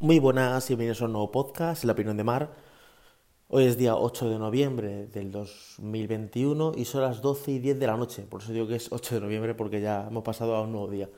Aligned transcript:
Muy 0.00 0.18
buenas 0.18 0.66
y 0.66 0.72
bienvenidos 0.72 1.00
a 1.02 1.04
un 1.06 1.12
nuevo 1.12 1.30
podcast, 1.30 1.84
La 1.84 1.92
Opinión 1.92 2.16
de 2.16 2.24
Mar. 2.24 2.52
Hoy 3.48 3.64
es 3.64 3.78
día 3.78 3.96
8 3.96 4.28
de 4.28 4.38
noviembre 4.38 5.06
del 5.06 5.30
2021 5.30 6.72
y 6.76 6.84
son 6.84 7.02
las 7.02 7.22
12 7.22 7.52
y 7.52 7.58
10 7.60 7.78
de 7.78 7.86
la 7.86 7.96
noche. 7.96 8.22
Por 8.28 8.42
eso 8.42 8.52
digo 8.52 8.66
que 8.66 8.74
es 8.74 8.90
8 8.90 9.14
de 9.14 9.20
noviembre 9.20 9.54
porque 9.54 9.80
ya 9.80 10.08
hemos 10.08 10.24
pasado 10.24 10.56
a 10.56 10.62
un 10.62 10.72
nuevo 10.72 10.90
día. 10.90 11.08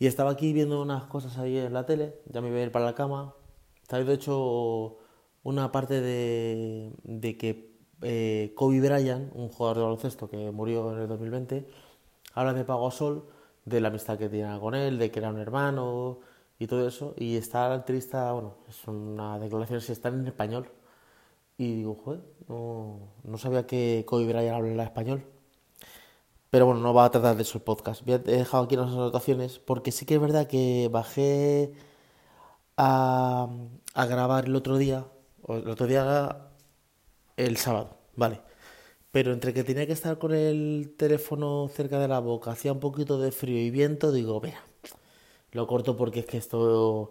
Y 0.00 0.06
estaba 0.06 0.32
aquí 0.32 0.52
viendo 0.52 0.82
unas 0.82 1.04
cosas 1.04 1.38
ahí 1.38 1.56
en 1.56 1.72
la 1.72 1.86
tele, 1.86 2.16
ya 2.26 2.40
me 2.40 2.50
voy 2.50 2.60
a 2.60 2.62
ir 2.64 2.72
para 2.72 2.84
la 2.84 2.94
cama. 2.96 3.32
Está 3.80 4.02
de 4.02 4.12
hecho 4.12 4.98
una 5.44 5.70
parte 5.70 6.00
de, 6.00 6.92
de 7.04 7.38
que 7.38 7.78
eh, 8.02 8.52
Kobe 8.56 8.80
Bryant, 8.80 9.30
un 9.34 9.48
jugador 9.48 9.76
de 9.76 9.82
baloncesto 9.84 10.28
que 10.28 10.50
murió 10.50 10.92
en 10.92 10.98
el 10.98 11.08
2020, 11.08 11.68
habla 12.34 12.54
de 12.54 12.64
Pago 12.64 12.90
Sol, 12.90 13.28
de 13.64 13.80
la 13.80 13.88
amistad 13.88 14.18
que 14.18 14.28
tenía 14.28 14.58
con 14.58 14.74
él, 14.74 14.98
de 14.98 15.10
que 15.12 15.20
era 15.20 15.30
un 15.30 15.38
hermano 15.38 16.20
y 16.58 16.66
todo 16.66 16.86
eso. 16.88 17.14
Y 17.16 17.36
está 17.36 17.72
el 17.74 17.84
triste, 17.84 18.16
bueno, 18.16 18.56
es 18.68 18.86
una 18.88 19.38
declaración, 19.38 19.80
si 19.80 19.92
está 19.92 20.08
en 20.08 20.26
español. 20.26 20.70
Y 21.58 21.76
digo, 21.76 21.94
joder, 21.96 22.22
no, 22.48 23.12
no 23.24 23.38
sabía 23.38 23.66
que 23.66 24.04
Kobe 24.06 24.26
Bryant 24.26 24.56
hablaba 24.56 24.84
español. 24.84 25.24
Pero 26.50 26.66
bueno, 26.66 26.80
no 26.80 26.94
va 26.94 27.06
a 27.06 27.10
tratar 27.10 27.36
de 27.36 27.42
eso 27.42 27.58
el 27.58 27.64
podcast. 27.64 28.06
He 28.08 28.18
dejado 28.18 28.64
aquí 28.64 28.76
unas 28.76 28.92
anotaciones 28.92 29.58
porque 29.58 29.92
sí 29.92 30.06
que 30.06 30.14
es 30.14 30.20
verdad 30.20 30.46
que 30.46 30.88
bajé 30.92 31.72
a, 32.76 33.48
a 33.94 34.06
grabar 34.06 34.46
el 34.46 34.56
otro 34.56 34.78
día, 34.78 35.06
o 35.42 35.56
el 35.56 35.68
otro 35.68 35.86
día 35.86 36.48
el 37.36 37.56
sábado, 37.56 37.98
vale. 38.16 38.40
Pero 39.10 39.32
entre 39.32 39.54
que 39.54 39.64
tenía 39.64 39.86
que 39.86 39.92
estar 39.92 40.18
con 40.18 40.34
el 40.34 40.94
teléfono 40.96 41.68
cerca 41.68 41.98
de 41.98 42.08
la 42.08 42.20
boca, 42.20 42.52
hacía 42.52 42.72
un 42.72 42.80
poquito 42.80 43.18
de 43.18 43.32
frío 43.32 43.60
y 43.60 43.70
viento, 43.70 44.12
digo, 44.12 44.40
vea, 44.40 44.62
lo 45.54 45.66
corto 45.66 45.96
porque 45.96 46.20
es 46.20 46.26
que 46.26 46.36
esto 46.36 47.10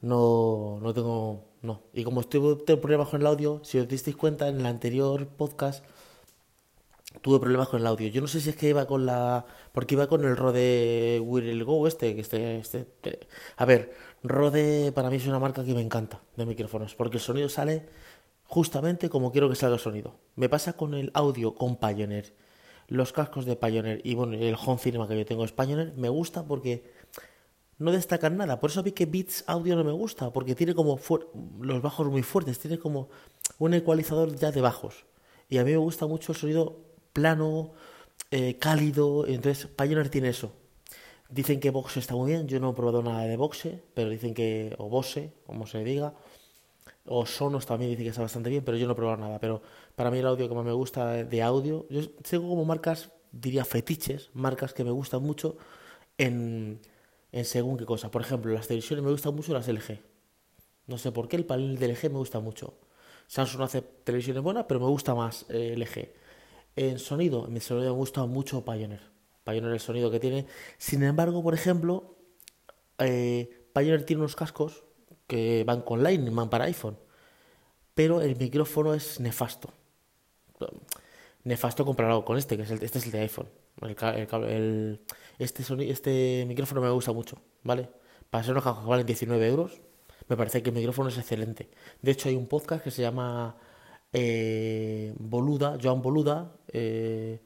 no, 0.00 0.78
no 0.82 0.94
tengo, 0.94 1.44
no. 1.62 1.82
Y 1.92 2.02
como 2.02 2.20
estuve 2.20 2.64
tengo 2.64 2.80
problemas 2.80 3.08
con 3.08 3.20
el 3.20 3.26
audio, 3.26 3.60
si 3.62 3.78
os 3.78 3.86
disteis 3.88 4.16
cuenta, 4.16 4.48
en 4.48 4.60
el 4.60 4.66
anterior 4.66 5.26
podcast 5.28 5.84
tuve 7.22 7.38
problemas 7.38 7.68
con 7.68 7.80
el 7.80 7.86
audio. 7.86 8.08
Yo 8.08 8.20
no 8.20 8.26
sé 8.26 8.40
si 8.40 8.50
es 8.50 8.56
que 8.56 8.68
iba 8.68 8.86
con 8.86 9.06
la, 9.06 9.46
porque 9.72 9.94
iba 9.94 10.06
con 10.08 10.24
el 10.24 10.36
Rode 10.36 11.20
Will 11.20 11.64
Go 11.64 11.86
este, 11.86 12.14
que 12.14 12.20
este, 12.22 12.58
este, 12.58 13.20
a 13.56 13.64
ver, 13.64 13.92
Rode 14.22 14.92
para 14.92 15.10
mí 15.10 15.16
es 15.16 15.26
una 15.26 15.38
marca 15.38 15.64
que 15.64 15.74
me 15.74 15.80
encanta 15.80 16.20
de 16.36 16.46
micrófonos, 16.46 16.94
porque 16.94 17.18
el 17.18 17.22
sonido 17.22 17.48
sale 17.48 17.86
justamente 18.46 19.08
como 19.08 19.32
quiero 19.32 19.48
que 19.48 19.56
salga 19.56 19.76
el 19.76 19.80
sonido. 19.80 20.16
Me 20.36 20.48
pasa 20.48 20.74
con 20.74 20.94
el 20.94 21.10
audio 21.14 21.54
con 21.54 21.76
Pioneer. 21.76 22.34
Los 22.88 23.12
cascos 23.12 23.46
de 23.46 23.56
Pioneer 23.56 24.00
y 24.04 24.14
bueno, 24.14 24.34
el 24.34 24.56
home 24.62 24.78
cinema 24.78 25.08
que 25.08 25.16
yo 25.16 25.24
tengo 25.24 25.44
es 25.44 25.52
Pioneer, 25.52 25.94
me 25.96 26.10
gusta 26.10 26.44
porque 26.44 26.84
no 27.78 27.92
destacan 27.92 28.36
nada. 28.36 28.60
Por 28.60 28.70
eso 28.70 28.82
vi 28.82 28.92
que 28.92 29.06
Beats 29.06 29.44
Audio 29.46 29.76
no 29.76 29.84
me 29.84 29.92
gusta, 29.92 30.32
porque 30.32 30.54
tiene 30.54 30.74
como 30.74 30.98
los 31.60 31.82
bajos 31.82 32.06
muy 32.08 32.22
fuertes, 32.22 32.58
tiene 32.58 32.78
como 32.78 33.08
un 33.58 33.74
ecualizador 33.74 34.34
ya 34.36 34.50
de 34.52 34.60
bajos. 34.60 35.04
Y 35.48 35.58
a 35.58 35.64
mí 35.64 35.70
me 35.72 35.76
gusta 35.76 36.06
mucho 36.06 36.32
el 36.32 36.38
sonido 36.38 36.80
plano, 37.12 37.72
eh, 38.30 38.58
cálido, 38.58 39.26
entonces 39.26 39.66
Pioneer 39.66 40.08
tiene 40.08 40.28
eso. 40.28 40.52
Dicen 41.28 41.60
que 41.60 41.70
Boxe 41.70 42.00
está 42.00 42.14
muy 42.14 42.32
bien, 42.32 42.46
yo 42.48 42.60
no 42.60 42.70
he 42.70 42.74
probado 42.74 43.02
nada 43.02 43.22
de 43.22 43.36
Boxe, 43.36 43.82
pero 43.94 44.10
dicen 44.10 44.34
que, 44.34 44.74
o 44.78 44.88
Bose, 44.88 45.32
como 45.46 45.66
se 45.66 45.82
diga, 45.82 46.14
o 47.06 47.26
Sonos 47.26 47.66
también 47.66 47.90
dice 47.90 48.02
que 48.02 48.10
está 48.10 48.22
bastante 48.22 48.50
bien, 48.50 48.64
pero 48.64 48.76
yo 48.76 48.86
no 48.86 48.92
he 48.92 48.96
probado 48.96 49.18
nada. 49.18 49.38
Pero 49.38 49.62
para 49.94 50.10
mí 50.10 50.18
el 50.18 50.26
audio 50.26 50.48
que 50.48 50.54
más 50.54 50.64
me 50.64 50.72
gusta 50.72 51.24
de 51.24 51.42
audio, 51.42 51.86
yo 51.90 52.08
tengo 52.10 52.48
como 52.48 52.64
marcas, 52.64 53.10
diría 53.32 53.64
fetiches, 53.64 54.30
marcas 54.32 54.72
que 54.72 54.84
me 54.84 54.90
gustan 54.90 55.22
mucho 55.22 55.56
en, 56.18 56.80
en 57.34 57.44
según 57.44 57.76
qué 57.76 57.84
cosa. 57.84 58.12
Por 58.12 58.22
ejemplo, 58.22 58.52
las 58.52 58.68
televisiones 58.68 59.04
me 59.04 59.10
gustan 59.10 59.34
mucho 59.34 59.52
las 59.52 59.66
LG. 59.66 59.98
No 60.86 60.98
sé 60.98 61.10
por 61.10 61.26
qué 61.26 61.34
el 61.34 61.44
panel 61.44 61.76
de 61.76 61.88
LG 61.88 62.04
me 62.04 62.18
gusta 62.18 62.38
mucho. 62.38 62.74
Samsung 63.26 63.62
hace 63.62 63.82
televisiones 63.82 64.40
buenas, 64.40 64.66
pero 64.68 64.78
me 64.78 64.86
gusta 64.86 65.16
más 65.16 65.44
eh, 65.48 65.74
LG. 65.76 66.12
En 66.76 67.00
sonido, 67.00 67.48
mi 67.48 67.58
sonido 67.58 67.92
me 67.92 67.98
gusta 67.98 68.24
mucho 68.26 68.64
Pioneer. 68.64 69.00
Pioneer 69.42 69.72
el 69.72 69.80
sonido 69.80 70.12
que 70.12 70.20
tiene. 70.20 70.46
Sin 70.78 71.02
embargo, 71.02 71.42
por 71.42 71.54
ejemplo, 71.54 72.14
eh, 72.98 73.66
Pioneer 73.74 74.06
tiene 74.06 74.20
unos 74.20 74.36
cascos 74.36 74.84
que 75.26 75.64
van 75.66 75.82
con 75.82 76.04
Lightning, 76.04 76.48
para 76.48 76.66
iPhone. 76.66 76.96
Pero 77.94 78.20
el 78.20 78.36
micrófono 78.36 78.94
es 78.94 79.18
nefasto. 79.18 79.70
Nefasto 81.42 81.84
comparado 81.84 82.24
con 82.24 82.38
este, 82.38 82.56
que 82.56 82.62
es 82.62 82.70
este 82.70 82.98
es 82.98 83.06
el 83.06 83.10
de 83.10 83.20
iPhone. 83.22 83.48
El, 83.84 85.00
este, 85.38 85.90
este 85.90 86.44
micrófono 86.46 86.80
me 86.80 86.90
gusta 86.90 87.12
mucho, 87.12 87.38
¿vale? 87.62 87.88
Para 88.30 88.44
ser 88.44 88.52
unos 88.52 88.64
cascos 88.64 88.84
que 88.84 88.90
valen 88.90 89.06
19 89.06 89.46
euros, 89.46 89.80
me 90.28 90.36
parece 90.36 90.62
que 90.62 90.70
el 90.70 90.76
micrófono 90.76 91.08
es 91.08 91.18
excelente. 91.18 91.70
De 92.02 92.12
hecho, 92.12 92.28
hay 92.28 92.36
un 92.36 92.46
podcast 92.46 92.82
que 92.82 92.90
se 92.90 93.02
llama 93.02 93.56
eh, 94.12 95.14
Boluda, 95.18 95.78
Joan 95.82 96.02
Boluda, 96.02 96.56
eh, 96.68 97.40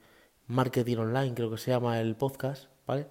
Marketing 0.47 0.97
Online, 0.99 1.35
creo 1.35 1.51
que 1.51 1.59
se 1.59 1.71
llama 1.71 2.01
el 2.01 2.17
podcast, 2.17 2.67
¿vale? 2.87 3.07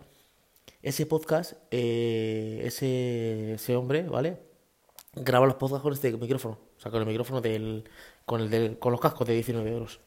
Ese 0.82 1.06
podcast, 1.06 1.54
eh, 1.72 2.62
ese, 2.64 3.54
ese 3.54 3.76
hombre, 3.76 4.04
¿vale? 4.04 4.48
graba 5.24 5.46
los 5.46 5.56
podcasts 5.56 5.84
con 5.84 5.94
este 5.94 6.12
micrófono. 6.14 6.60
O 6.84 6.98
el 6.98 7.06
micrófono 7.06 7.42
del. 7.42 7.84
con 8.26 8.42
el 8.42 8.50
del, 8.50 8.80
con 8.80 8.92
los 8.92 9.02
cascos 9.02 9.28
de 9.28 9.34
19 9.36 9.72
euros. 9.72 10.00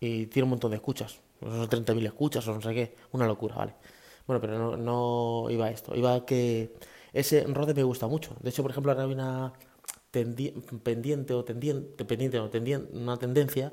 Y 0.00 0.26
tiene 0.26 0.44
un 0.44 0.50
montón 0.50 0.70
de 0.70 0.76
escuchas. 0.76 1.20
Son 1.42 1.68
30.000 1.68 2.06
escuchas 2.06 2.46
o 2.48 2.54
no 2.54 2.60
sé 2.60 2.74
qué. 2.74 2.96
Una 3.12 3.26
locura, 3.26 3.56
vale. 3.56 3.74
Bueno, 4.26 4.40
pero 4.40 4.58
no, 4.58 4.76
no 4.76 5.50
iba 5.50 5.66
a 5.66 5.70
esto. 5.70 5.94
Iba 5.94 6.14
a 6.14 6.24
que. 6.26 6.74
Ese 7.12 7.44
Rode 7.44 7.74
me 7.74 7.82
gusta 7.82 8.06
mucho. 8.06 8.36
De 8.40 8.50
hecho, 8.50 8.62
por 8.62 8.70
ejemplo, 8.70 8.92
ahora 8.92 9.04
hay 9.04 9.12
una 9.12 9.52
pendiente 10.12 11.34
o 11.34 11.44
tendiente, 11.44 12.04
pendiente 12.04 12.38
o 12.38 12.50
tendiente, 12.50 12.96
una 12.96 13.16
tendencia 13.16 13.72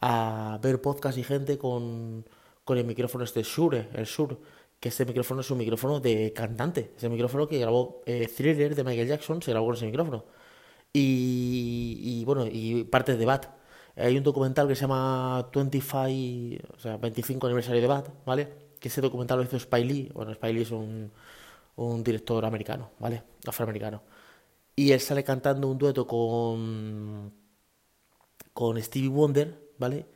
a 0.00 0.58
ver 0.62 0.80
podcast 0.80 1.16
y 1.18 1.24
gente 1.24 1.58
con, 1.58 2.24
con 2.64 2.78
el 2.78 2.84
micrófono 2.84 3.24
este 3.24 3.42
Shure, 3.42 3.88
el 3.94 4.04
Shure, 4.04 4.36
que 4.80 4.88
este 4.90 5.04
micrófono 5.06 5.40
es 5.40 5.50
un 5.50 5.58
micrófono 5.58 6.00
de 6.00 6.32
cantante. 6.34 6.92
Es 6.96 7.04
el 7.04 7.10
micrófono 7.10 7.48
que 7.48 7.58
grabó 7.58 8.02
eh, 8.06 8.28
Thriller 8.28 8.74
de 8.74 8.84
Michael 8.84 9.08
Jackson, 9.08 9.42
se 9.42 9.52
grabó 9.52 9.66
con 9.66 9.76
ese 9.76 9.86
micrófono. 9.86 10.24
Y, 10.92 12.24
bueno, 12.24 12.46
y 12.50 12.84
parte 12.84 13.16
de 13.16 13.26
BAT. 13.26 13.46
Hay 13.96 14.16
un 14.16 14.22
documental 14.22 14.68
que 14.68 14.74
se 14.74 14.82
llama 14.82 15.48
25, 15.54 16.62
o 16.74 16.78
sea, 16.78 16.96
25 16.98 17.46
aniversario 17.46 17.80
de 17.80 17.86
BAT, 17.88 18.08
¿vale? 18.26 18.48
Que 18.78 18.88
ese 18.88 19.00
documental 19.00 19.38
lo 19.38 19.44
hizo 19.44 19.58
Spy 19.58 19.84
Lee. 19.84 20.10
Bueno, 20.14 20.34
Spy 20.34 20.52
Lee 20.52 20.62
es 20.62 20.70
un, 20.70 21.10
un 21.76 22.04
director 22.04 22.44
americano, 22.44 22.90
¿vale? 22.98 23.22
Afroamericano. 23.46 24.02
Y 24.74 24.92
él 24.92 25.00
sale 25.00 25.24
cantando 25.24 25.68
un 25.68 25.78
dueto 25.78 26.06
con, 26.06 27.32
con 28.52 28.82
Stevie 28.82 29.08
Wonder, 29.08 29.72
¿vale? 29.78 30.06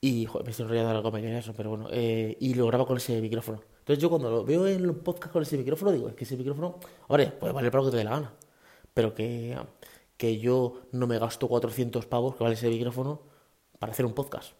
Y, 0.00 0.26
joder, 0.26 0.44
me 0.44 0.50
estoy 0.52 0.64
enrollando 0.64 0.94
la 0.94 1.02
comedia 1.02 1.38
eso, 1.38 1.54
pero 1.54 1.70
bueno, 1.70 1.88
eh, 1.90 2.36
y 2.40 2.54
lo 2.54 2.66
graba 2.66 2.86
con 2.86 2.98
ese 2.98 3.20
micrófono. 3.20 3.62
Entonces 3.80 4.02
yo 4.02 4.10
cuando 4.10 4.30
lo 4.30 4.44
veo 4.44 4.66
en 4.66 4.86
los 4.86 4.96
podcasts 4.96 5.32
con 5.32 5.42
ese 5.42 5.56
micrófono, 5.56 5.90
digo, 5.92 6.08
es 6.08 6.14
que 6.14 6.24
ese 6.24 6.36
micrófono, 6.36 6.78
hombre, 7.08 7.28
puede 7.28 7.52
valer 7.52 7.70
para 7.70 7.82
lo 7.82 7.90
que 7.90 7.92
te 7.92 7.96
dé 7.98 8.04
la 8.04 8.10
gana, 8.10 8.32
pero 8.94 9.14
que, 9.14 9.56
que 10.18 10.38
yo 10.38 10.82
no 10.92 11.06
me 11.06 11.18
gasto 11.18 11.48
400 11.48 12.06
pavos 12.06 12.36
que 12.36 12.44
vale 12.44 12.56
ese 12.56 12.68
micrófono 12.68 13.22
para 13.78 13.92
hacer 13.92 14.06
un 14.06 14.14
podcast. 14.14 14.54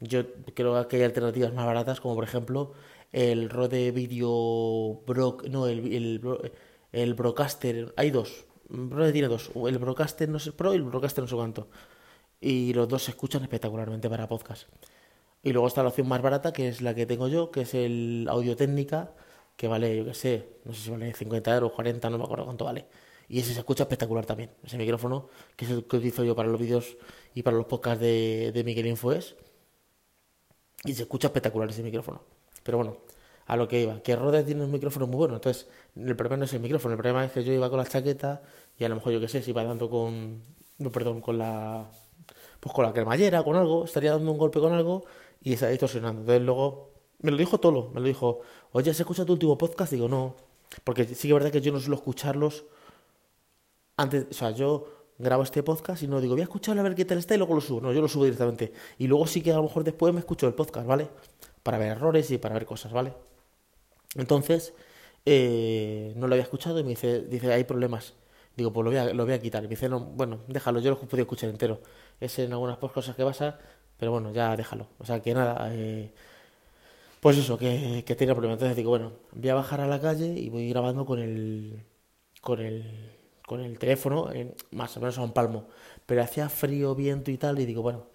Yo 0.00 0.24
creo 0.54 0.88
que 0.88 0.96
hay 0.96 1.02
alternativas 1.04 1.52
más 1.54 1.66
baratas, 1.66 2.00
como 2.00 2.14
por 2.14 2.24
ejemplo 2.24 2.74
el 3.12 3.50
Rode 3.50 3.92
Video 3.92 5.02
no, 5.50 5.66
el, 5.66 5.92
el, 5.92 6.52
el 6.92 7.14
Broadcaster, 7.14 7.92
hay 7.96 8.10
dos, 8.10 8.46
Rode 8.68 9.12
tiene 9.12 9.28
dos, 9.28 9.50
el 9.54 9.78
Broadcaster 9.78 10.28
no 10.28 10.38
sé 10.38 10.52
Pro 10.52 10.72
y 10.72 10.76
el 10.76 10.82
Broadcaster 10.84 11.22
no 11.22 11.28
sé 11.28 11.36
cuánto. 11.36 11.68
Y 12.40 12.72
los 12.74 12.88
dos 12.88 13.04
se 13.04 13.12
escuchan 13.12 13.42
espectacularmente 13.42 14.10
para 14.10 14.28
podcast. 14.28 14.68
Y 15.42 15.52
luego 15.52 15.68
está 15.68 15.82
la 15.82 15.90
opción 15.90 16.08
más 16.08 16.22
barata, 16.22 16.52
que 16.52 16.68
es 16.68 16.82
la 16.82 16.94
que 16.94 17.06
tengo 17.06 17.28
yo, 17.28 17.50
que 17.50 17.62
es 17.62 17.74
el 17.74 18.26
Audio 18.30 18.56
Técnica, 18.56 19.14
que 19.56 19.68
vale, 19.68 19.96
yo 19.96 20.04
qué 20.04 20.14
sé, 20.14 20.48
no 20.64 20.72
sé 20.72 20.82
si 20.82 20.90
vale 20.90 21.12
50 21.14 21.54
euros, 21.54 21.72
40, 21.72 22.10
no 22.10 22.18
me 22.18 22.24
acuerdo 22.24 22.44
cuánto 22.46 22.64
vale. 22.64 22.86
Y 23.32 23.38
ese 23.38 23.54
se 23.54 23.60
escucha 23.60 23.84
espectacular 23.84 24.26
también. 24.26 24.50
Ese 24.62 24.76
micrófono, 24.76 25.30
que 25.56 25.64
es 25.64 25.70
el 25.70 25.86
que 25.86 25.96
utilizo 25.96 26.22
yo 26.22 26.36
para 26.36 26.50
los 26.50 26.60
vídeos 26.60 26.98
y 27.34 27.42
para 27.42 27.56
los 27.56 27.64
podcasts 27.64 27.98
de, 27.98 28.52
de 28.52 28.62
Miguel 28.62 28.86
Infoes. 28.86 29.36
Y 30.84 30.92
se 30.92 31.04
escucha 31.04 31.28
espectacular 31.28 31.70
ese 31.70 31.82
micrófono. 31.82 32.20
Pero 32.62 32.76
bueno, 32.76 32.98
a 33.46 33.56
lo 33.56 33.68
que 33.68 33.80
iba, 33.80 34.02
que 34.02 34.16
Rode 34.16 34.42
tiene 34.42 34.62
un 34.62 34.70
micrófono 34.70 35.06
muy 35.06 35.16
bueno. 35.16 35.36
Entonces, 35.36 35.66
el 35.96 36.14
problema 36.14 36.36
no 36.36 36.44
es 36.44 36.52
el 36.52 36.60
micrófono, 36.60 36.92
el 36.92 36.98
problema 36.98 37.24
es 37.24 37.32
que 37.32 37.42
yo 37.42 37.54
iba 37.54 37.70
con 37.70 37.78
la 37.78 37.86
chaqueta 37.86 38.42
y 38.78 38.84
a 38.84 38.90
lo 38.90 38.96
mejor 38.96 39.14
yo 39.14 39.20
qué 39.20 39.28
sé, 39.28 39.42
si 39.42 39.48
iba 39.48 39.64
dando 39.64 39.88
con, 39.88 40.42
no, 40.76 40.92
perdón, 40.92 41.22
con 41.22 41.38
la, 41.38 41.90
pues 42.60 42.74
con 42.74 42.84
la 42.84 42.92
cremallera, 42.92 43.42
con 43.42 43.56
algo, 43.56 43.86
estaría 43.86 44.10
dando 44.10 44.30
un 44.30 44.36
golpe 44.36 44.60
con 44.60 44.74
algo 44.74 45.06
y 45.42 45.54
está 45.54 45.68
distorsionando. 45.68 46.20
Entonces 46.20 46.42
luego 46.42 46.90
me 47.20 47.30
lo 47.30 47.38
dijo 47.38 47.58
todo, 47.58 47.88
me 47.94 48.00
lo 48.02 48.06
dijo, 48.08 48.40
oye, 48.72 48.92
¿se 48.92 49.04
escucha 49.04 49.24
tu 49.24 49.32
último 49.32 49.56
podcast? 49.56 49.90
Digo, 49.90 50.06
no, 50.06 50.36
porque 50.84 51.06
sí 51.06 51.28
que 51.28 51.28
es 51.28 51.34
verdad 51.34 51.50
que 51.50 51.62
yo 51.62 51.72
no 51.72 51.80
suelo 51.80 51.96
escucharlos 51.96 52.66
antes, 54.02 54.26
o 54.30 54.34
sea, 54.34 54.50
yo 54.50 55.02
grabo 55.18 55.42
este 55.42 55.62
podcast 55.62 56.02
y 56.02 56.08
no 56.08 56.20
digo, 56.20 56.34
voy 56.34 56.40
a 56.40 56.44
escucharlo 56.44 56.80
a 56.80 56.84
ver 56.84 56.94
qué 56.94 57.04
tal 57.04 57.18
está 57.18 57.34
y 57.34 57.38
luego 57.38 57.54
lo 57.54 57.60
subo. 57.60 57.80
No, 57.80 57.92
yo 57.92 58.00
lo 58.00 58.08
subo 58.08 58.24
directamente. 58.24 58.72
Y 58.98 59.06
luego 59.06 59.26
sí 59.26 59.40
que 59.40 59.52
a 59.52 59.56
lo 59.56 59.62
mejor 59.62 59.84
después 59.84 60.12
me 60.12 60.20
escucho 60.20 60.46
el 60.46 60.54
podcast, 60.54 60.86
¿vale? 60.86 61.08
Para 61.62 61.78
ver 61.78 61.92
errores 61.92 62.30
y 62.30 62.38
para 62.38 62.54
ver 62.54 62.66
cosas, 62.66 62.92
¿vale? 62.92 63.14
Entonces, 64.16 64.74
eh, 65.24 66.12
no 66.16 66.26
lo 66.26 66.34
había 66.34 66.42
escuchado 66.42 66.78
y 66.80 66.82
me 66.82 66.90
dice, 66.90 67.22
dice, 67.22 67.52
hay 67.52 67.64
problemas. 67.64 68.14
Digo, 68.56 68.72
pues 68.72 68.84
lo 68.84 68.90
voy 68.90 68.98
a, 68.98 69.14
lo 69.14 69.24
voy 69.24 69.34
a 69.34 69.40
quitar. 69.40 69.62
Y 69.62 69.66
me 69.66 69.70
dice, 69.70 69.88
no, 69.88 70.00
bueno, 70.00 70.40
déjalo, 70.48 70.80
yo 70.80 70.90
lo 70.90 70.96
he 70.96 71.06
podido 71.06 71.22
escuchar 71.22 71.50
entero. 71.50 71.80
Es 72.20 72.38
en 72.38 72.52
algunas 72.52 72.78
cosas 72.78 73.16
que 73.16 73.24
pasa, 73.24 73.58
pero 73.98 74.12
bueno, 74.12 74.32
ya 74.32 74.56
déjalo. 74.56 74.88
O 74.98 75.04
sea 75.06 75.20
que 75.22 75.34
nada, 75.34 75.68
eh, 75.72 76.12
pues 77.20 77.38
eso, 77.38 77.56
que, 77.58 78.04
que 78.06 78.16
tiene 78.16 78.34
problemas. 78.34 78.56
Entonces 78.56 78.76
digo, 78.76 78.90
bueno, 78.90 79.12
voy 79.32 79.48
a 79.48 79.54
bajar 79.54 79.80
a 79.80 79.86
la 79.86 80.00
calle 80.00 80.26
y 80.26 80.50
voy 80.50 80.68
grabando 80.68 81.06
con 81.06 81.20
el, 81.20 81.84
con 82.40 82.60
el, 82.60 83.21
con 83.52 83.60
el 83.60 83.78
teléfono, 83.78 84.30
más 84.70 84.96
o 84.96 85.00
menos 85.00 85.18
a 85.18 85.22
un 85.22 85.32
palmo. 85.32 85.66
Pero 86.06 86.22
hacía 86.22 86.48
frío, 86.48 86.94
viento 86.94 87.30
y 87.30 87.38
tal, 87.38 87.58
y 87.60 87.66
digo, 87.66 87.82
bueno, 87.82 88.06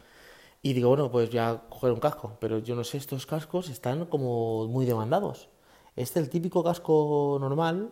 y 0.64 0.74
digo, 0.74 0.90
bueno, 0.90 1.12
pues 1.12 1.30
ya 1.30 1.64
coger 1.70 1.92
un 1.92 2.00
casco. 2.00 2.38
Pero 2.40 2.60
yo 2.60 2.76
no 2.76 2.84
sé, 2.84 2.98
estos 2.98 3.26
cascos 3.26 3.70
están 3.70 4.06
como 4.08 4.68
muy 4.68 4.86
demandados. 4.86 5.50
Este, 5.96 6.20
el 6.20 6.30
típico 6.30 6.64
casco 6.64 7.38
normal, 7.40 7.92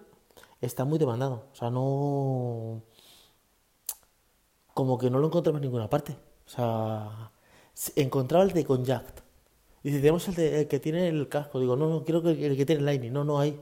está 0.62 0.86
muy 0.86 1.00
demandado. 1.00 1.45
O 1.53 1.56
sea, 1.56 1.69
no. 1.69 2.81
Como 4.74 4.97
que 4.97 5.09
no 5.09 5.19
lo 5.19 5.27
encontramos 5.27 5.59
en 5.59 5.63
ninguna 5.68 5.89
parte. 5.89 6.18
O 6.45 6.50
sea, 6.50 7.31
encontraba 7.95 8.44
el 8.44 8.51
de 8.53 8.65
Conjact. 8.65 9.21
Dice, 9.83 10.00
tenemos 10.00 10.27
el, 10.27 10.36
de, 10.36 10.68
que 10.68 10.80
tiene 10.80 11.07
el 11.07 11.30
casco. 11.30 11.59
Digo, 11.59 11.75
no, 11.75 11.88
no, 11.89 12.03
quiero 12.03 12.21
que 12.24 12.31
el 12.31 12.57
que 12.57 12.65
tiene 12.65 12.80
el 12.80 12.86
Lightning. 12.86 13.13
No, 13.13 13.24
no 13.24 13.39
hay. 13.39 13.59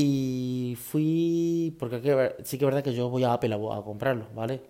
Y 0.00 0.76
fui. 0.76 1.76
Porque 1.78 1.96
sí 2.44 2.58
que 2.58 2.64
es 2.64 2.66
verdad 2.66 2.84
que 2.84 2.94
yo 2.94 3.08
voy 3.08 3.24
a 3.24 3.32
Apple 3.34 3.54
a, 3.54 3.82
comprarlo, 3.82 4.28
¿vale? 4.34 4.60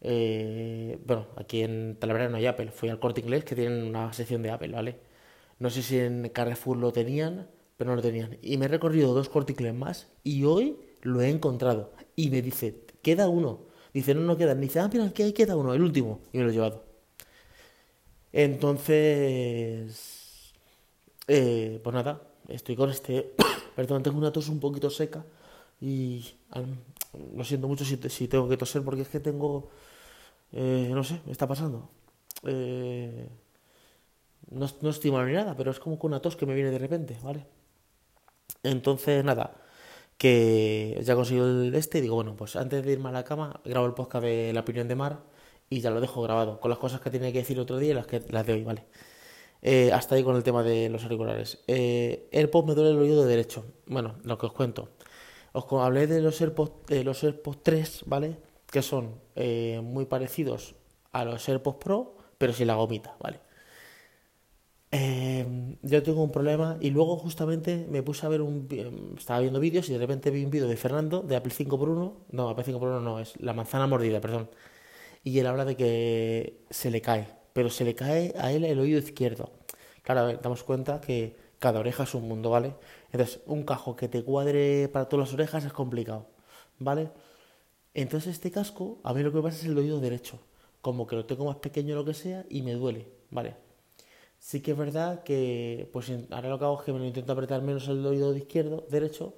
Eh, 0.00 0.98
bueno, 1.06 1.26
aquí 1.36 1.62
en 1.62 1.96
Talavera 1.98 2.28
no 2.28 2.36
hay 2.38 2.46
Apple. 2.46 2.70
Fui 2.72 2.88
al 2.88 2.98
corte 3.00 3.20
inglés 3.20 3.44
que 3.44 3.54
tienen 3.54 3.84
una 3.84 4.12
sección 4.12 4.42
de 4.42 4.50
Apple, 4.50 4.68
¿vale? 4.72 5.00
No 5.58 5.70
sé 5.70 5.82
si 5.82 5.98
en 5.98 6.28
Carrefour 6.30 6.76
lo 6.78 6.92
tenían 6.92 7.48
pero 7.76 7.90
no 7.90 7.96
lo 7.96 8.02
tenían. 8.02 8.38
Y 8.42 8.56
me 8.56 8.66
he 8.66 8.68
recorrido 8.68 9.14
dos 9.14 9.28
corticles 9.28 9.74
más 9.74 10.08
y 10.24 10.44
hoy 10.44 10.78
lo 11.02 11.20
he 11.20 11.28
encontrado. 11.30 11.92
Y 12.14 12.30
me 12.30 12.42
dice, 12.42 12.82
queda 13.02 13.28
uno. 13.28 13.66
Dice, 13.92 14.14
no, 14.14 14.22
no 14.22 14.36
queda. 14.36 14.54
dice, 14.54 14.80
ah, 14.80 14.88
mira, 14.92 15.04
aquí 15.06 15.32
queda 15.32 15.56
uno, 15.56 15.74
el 15.74 15.82
último. 15.82 16.20
Y 16.32 16.38
me 16.38 16.44
lo 16.44 16.50
he 16.50 16.52
llevado. 16.54 16.84
Entonces, 18.32 18.94
eh, 21.26 21.80
pues 21.82 21.94
nada, 21.94 22.22
estoy 22.48 22.76
con 22.76 22.90
este... 22.90 23.34
Perdón, 23.76 24.02
tengo 24.02 24.18
una 24.18 24.32
tos 24.32 24.48
un 24.48 24.58
poquito 24.58 24.90
seca 24.90 25.24
y 25.80 26.24
lo 27.34 27.44
siento 27.44 27.68
mucho 27.68 27.84
si, 27.84 28.28
tengo 28.28 28.48
que 28.48 28.56
toser 28.56 28.82
porque 28.82 29.02
es 29.02 29.08
que 29.08 29.20
tengo... 29.20 29.70
Eh, 30.52 30.88
no 30.92 31.04
sé, 31.04 31.20
me 31.26 31.32
está 31.32 31.46
pasando. 31.46 31.90
Eh, 32.44 33.28
no, 34.50 34.66
no 34.80 34.90
estoy 34.90 35.10
mal 35.10 35.26
ni 35.26 35.34
nada, 35.34 35.54
pero 35.56 35.70
es 35.70 35.78
como 35.78 35.98
con 35.98 36.10
una 36.12 36.20
tos 36.20 36.36
que 36.36 36.46
me 36.46 36.54
viene 36.54 36.70
de 36.70 36.78
repente, 36.78 37.18
¿vale? 37.22 37.46
Entonces, 38.62 39.24
nada, 39.24 39.56
que 40.18 41.00
ya 41.04 41.14
conseguido 41.14 41.62
el 41.62 41.74
este 41.74 42.00
digo, 42.00 42.14
bueno, 42.16 42.36
pues 42.36 42.56
antes 42.56 42.84
de 42.84 42.92
irme 42.92 43.10
a 43.10 43.12
la 43.12 43.24
cama, 43.24 43.60
grabo 43.64 43.86
el 43.86 43.94
podcast 43.94 44.24
de 44.24 44.52
La 44.52 44.60
opinión 44.60 44.88
de 44.88 44.96
Mar 44.96 45.20
y 45.68 45.80
ya 45.80 45.90
lo 45.90 46.00
dejo 46.00 46.22
grabado, 46.22 46.60
con 46.60 46.70
las 46.70 46.78
cosas 46.78 47.00
que 47.00 47.10
tenía 47.10 47.32
que 47.32 47.38
decir 47.38 47.58
otro 47.60 47.78
día 47.78 47.90
y 47.90 47.94
las, 47.94 48.06
que, 48.06 48.22
las 48.30 48.46
de 48.46 48.52
hoy, 48.54 48.64
¿vale? 48.64 48.84
Eh, 49.68 49.90
hasta 49.92 50.14
ahí 50.14 50.22
con 50.22 50.36
el 50.36 50.44
tema 50.44 50.62
de 50.62 50.88
los 50.88 51.02
auriculares. 51.02 51.58
Eh, 51.66 52.28
AirPods 52.30 52.68
me 52.68 52.74
duele 52.76 52.92
el 52.92 52.98
oído 52.98 53.24
de 53.24 53.28
derecho. 53.28 53.64
Bueno, 53.86 54.14
lo 54.22 54.38
que 54.38 54.46
os 54.46 54.52
cuento. 54.52 54.90
Os 55.52 55.64
hablé 55.82 56.06
de 56.06 56.20
los 56.20 56.40
AirPods, 56.40 56.86
de 56.86 57.02
los 57.02 57.24
AirPods 57.24 57.62
3, 57.64 58.04
¿vale? 58.06 58.36
Que 58.70 58.80
son 58.80 59.16
eh, 59.34 59.80
muy 59.82 60.04
parecidos 60.04 60.76
a 61.10 61.24
los 61.24 61.48
AirPods 61.48 61.78
Pro, 61.78 62.16
pero 62.38 62.52
sin 62.52 62.68
la 62.68 62.76
gomita, 62.76 63.16
¿vale? 63.20 63.40
Eh, 64.92 65.76
yo 65.82 66.02
tengo 66.04 66.22
un 66.22 66.30
problema 66.30 66.76
y 66.80 66.90
luego 66.90 67.16
justamente 67.16 67.88
me 67.90 68.04
puse 68.04 68.24
a 68.24 68.28
ver 68.28 68.42
un... 68.42 68.68
Estaba 69.18 69.40
viendo 69.40 69.58
vídeos 69.58 69.88
y 69.88 69.94
de 69.94 69.98
repente 69.98 70.30
vi 70.30 70.44
un 70.44 70.50
vídeo 70.52 70.68
de 70.68 70.76
Fernando 70.76 71.22
de 71.22 71.34
Apple 71.34 71.52
5x1. 71.52 72.12
No, 72.30 72.48
Apple 72.48 72.64
5x1 72.64 73.02
no, 73.02 73.18
es 73.18 73.34
la 73.40 73.52
manzana 73.52 73.88
mordida, 73.88 74.20
perdón. 74.20 74.48
Y 75.24 75.40
él 75.40 75.46
habla 75.48 75.64
de 75.64 75.76
que 75.76 76.60
se 76.70 76.92
le 76.92 77.00
cae, 77.00 77.26
pero 77.56 77.70
se 77.70 77.86
le 77.86 77.94
cae 77.94 78.34
a 78.38 78.52
él 78.52 78.66
el 78.66 78.78
oído 78.78 78.98
izquierdo. 78.98 79.50
Claro, 80.02 80.20
a 80.20 80.24
ver, 80.24 80.42
damos 80.42 80.62
cuenta 80.62 81.00
que 81.00 81.34
cada 81.58 81.80
oreja 81.80 82.02
es 82.02 82.14
un 82.14 82.28
mundo, 82.28 82.50
¿vale? 82.50 82.74
Entonces, 83.12 83.40
un 83.46 83.62
cajo 83.64 83.96
que 83.96 84.08
te 84.08 84.22
cuadre 84.22 84.90
para 84.92 85.08
todas 85.08 85.30
las 85.30 85.32
orejas 85.32 85.64
es 85.64 85.72
complicado, 85.72 86.26
¿vale? 86.78 87.08
Entonces 87.94 88.34
este 88.34 88.50
casco, 88.50 88.98
a 89.04 89.14
mí 89.14 89.22
lo 89.22 89.30
que 89.30 89.38
me 89.38 89.42
pasa 89.42 89.56
es 89.56 89.64
el 89.64 89.78
oído 89.78 90.00
derecho. 90.00 90.38
Como 90.82 91.06
que 91.06 91.16
lo 91.16 91.24
tengo 91.24 91.46
más 91.46 91.56
pequeño 91.56 91.94
o 91.94 91.98
lo 92.00 92.04
que 92.04 92.12
sea 92.12 92.44
y 92.50 92.60
me 92.60 92.74
duele, 92.74 93.08
¿vale? 93.30 93.56
Sí 94.38 94.60
que 94.60 94.72
es 94.72 94.76
verdad 94.76 95.22
que 95.22 95.88
pues 95.94 96.12
ahora 96.30 96.50
lo 96.50 96.58
que 96.58 96.64
hago 96.66 96.78
es 96.78 96.84
que 96.84 96.92
me 96.92 96.98
lo 96.98 97.06
intento 97.06 97.32
apretar 97.32 97.62
menos 97.62 97.88
el 97.88 98.04
oído 98.04 98.34
de 98.34 98.40
izquierdo, 98.40 98.86
derecho, 98.90 99.32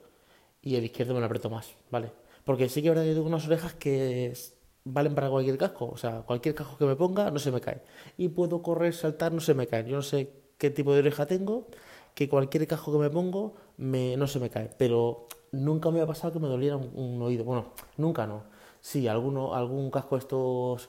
y 0.60 0.74
el 0.74 0.84
izquierdo 0.84 1.14
me 1.14 1.20
lo 1.20 1.26
aprieto 1.26 1.50
más, 1.50 1.76
¿vale? 1.88 2.10
Porque 2.44 2.68
sí 2.68 2.82
que 2.82 2.88
es 2.88 2.94
verdad 2.96 3.08
que 3.08 3.14
tengo 3.14 3.28
unas 3.28 3.46
orejas 3.46 3.74
que 3.74 4.34
valen 4.84 5.14
para 5.14 5.30
cualquier 5.30 5.58
casco, 5.58 5.90
o 5.92 5.96
sea, 5.96 6.22
cualquier 6.22 6.54
casco 6.54 6.76
que 6.78 6.84
me 6.86 6.96
ponga 6.96 7.30
no 7.30 7.38
se 7.38 7.52
me 7.52 7.60
cae. 7.60 7.82
Y 8.16 8.28
puedo 8.28 8.62
correr, 8.62 8.94
saltar, 8.94 9.32
no 9.32 9.40
se 9.40 9.54
me 9.54 9.66
cae. 9.66 9.84
Yo 9.88 9.96
no 9.96 10.02
sé 10.02 10.32
qué 10.58 10.70
tipo 10.70 10.92
de 10.92 11.00
oreja 11.00 11.26
tengo, 11.26 11.66
que 12.14 12.28
cualquier 12.28 12.66
casco 12.66 12.92
que 12.92 12.98
me 12.98 13.10
pongo 13.10 13.54
me, 13.76 14.16
no 14.16 14.26
se 14.26 14.40
me 14.40 14.50
cae. 14.50 14.70
Pero 14.78 15.28
nunca 15.52 15.90
me 15.90 16.00
ha 16.00 16.06
pasado 16.06 16.32
que 16.32 16.40
me 16.40 16.48
doliera 16.48 16.76
un, 16.76 17.20
oído. 17.22 17.44
Bueno, 17.44 17.72
nunca 17.96 18.26
no. 18.26 18.44
Sí, 18.80 19.08
alguno, 19.08 19.54
algún 19.54 19.90
casco 19.90 20.16
estos 20.16 20.88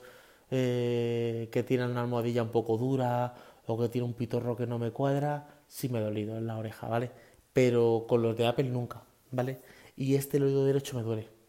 eh, 0.50 1.48
que 1.52 1.62
tienen 1.62 1.90
una 1.90 2.02
almohadilla 2.02 2.42
un 2.42 2.50
poco 2.50 2.76
dura 2.76 3.34
o 3.66 3.78
que 3.78 3.88
tiene 3.88 4.06
un 4.06 4.14
pitorro 4.14 4.56
que 4.56 4.66
no 4.66 4.78
me 4.78 4.90
cuadra, 4.90 5.62
sí 5.68 5.88
me 5.88 5.98
ha 5.98 6.02
dolido 6.02 6.36
en 6.36 6.46
la 6.46 6.58
oreja, 6.58 6.88
¿vale? 6.88 7.10
Pero 7.52 8.06
con 8.08 8.22
los 8.22 8.36
de 8.36 8.46
Apple 8.46 8.68
nunca, 8.68 9.02
¿vale? 9.30 9.60
Y 9.96 10.14
este 10.16 10.38
el 10.38 10.44
oído 10.44 10.64
derecho 10.64 10.96
me 10.96 11.02
duele. 11.02 11.39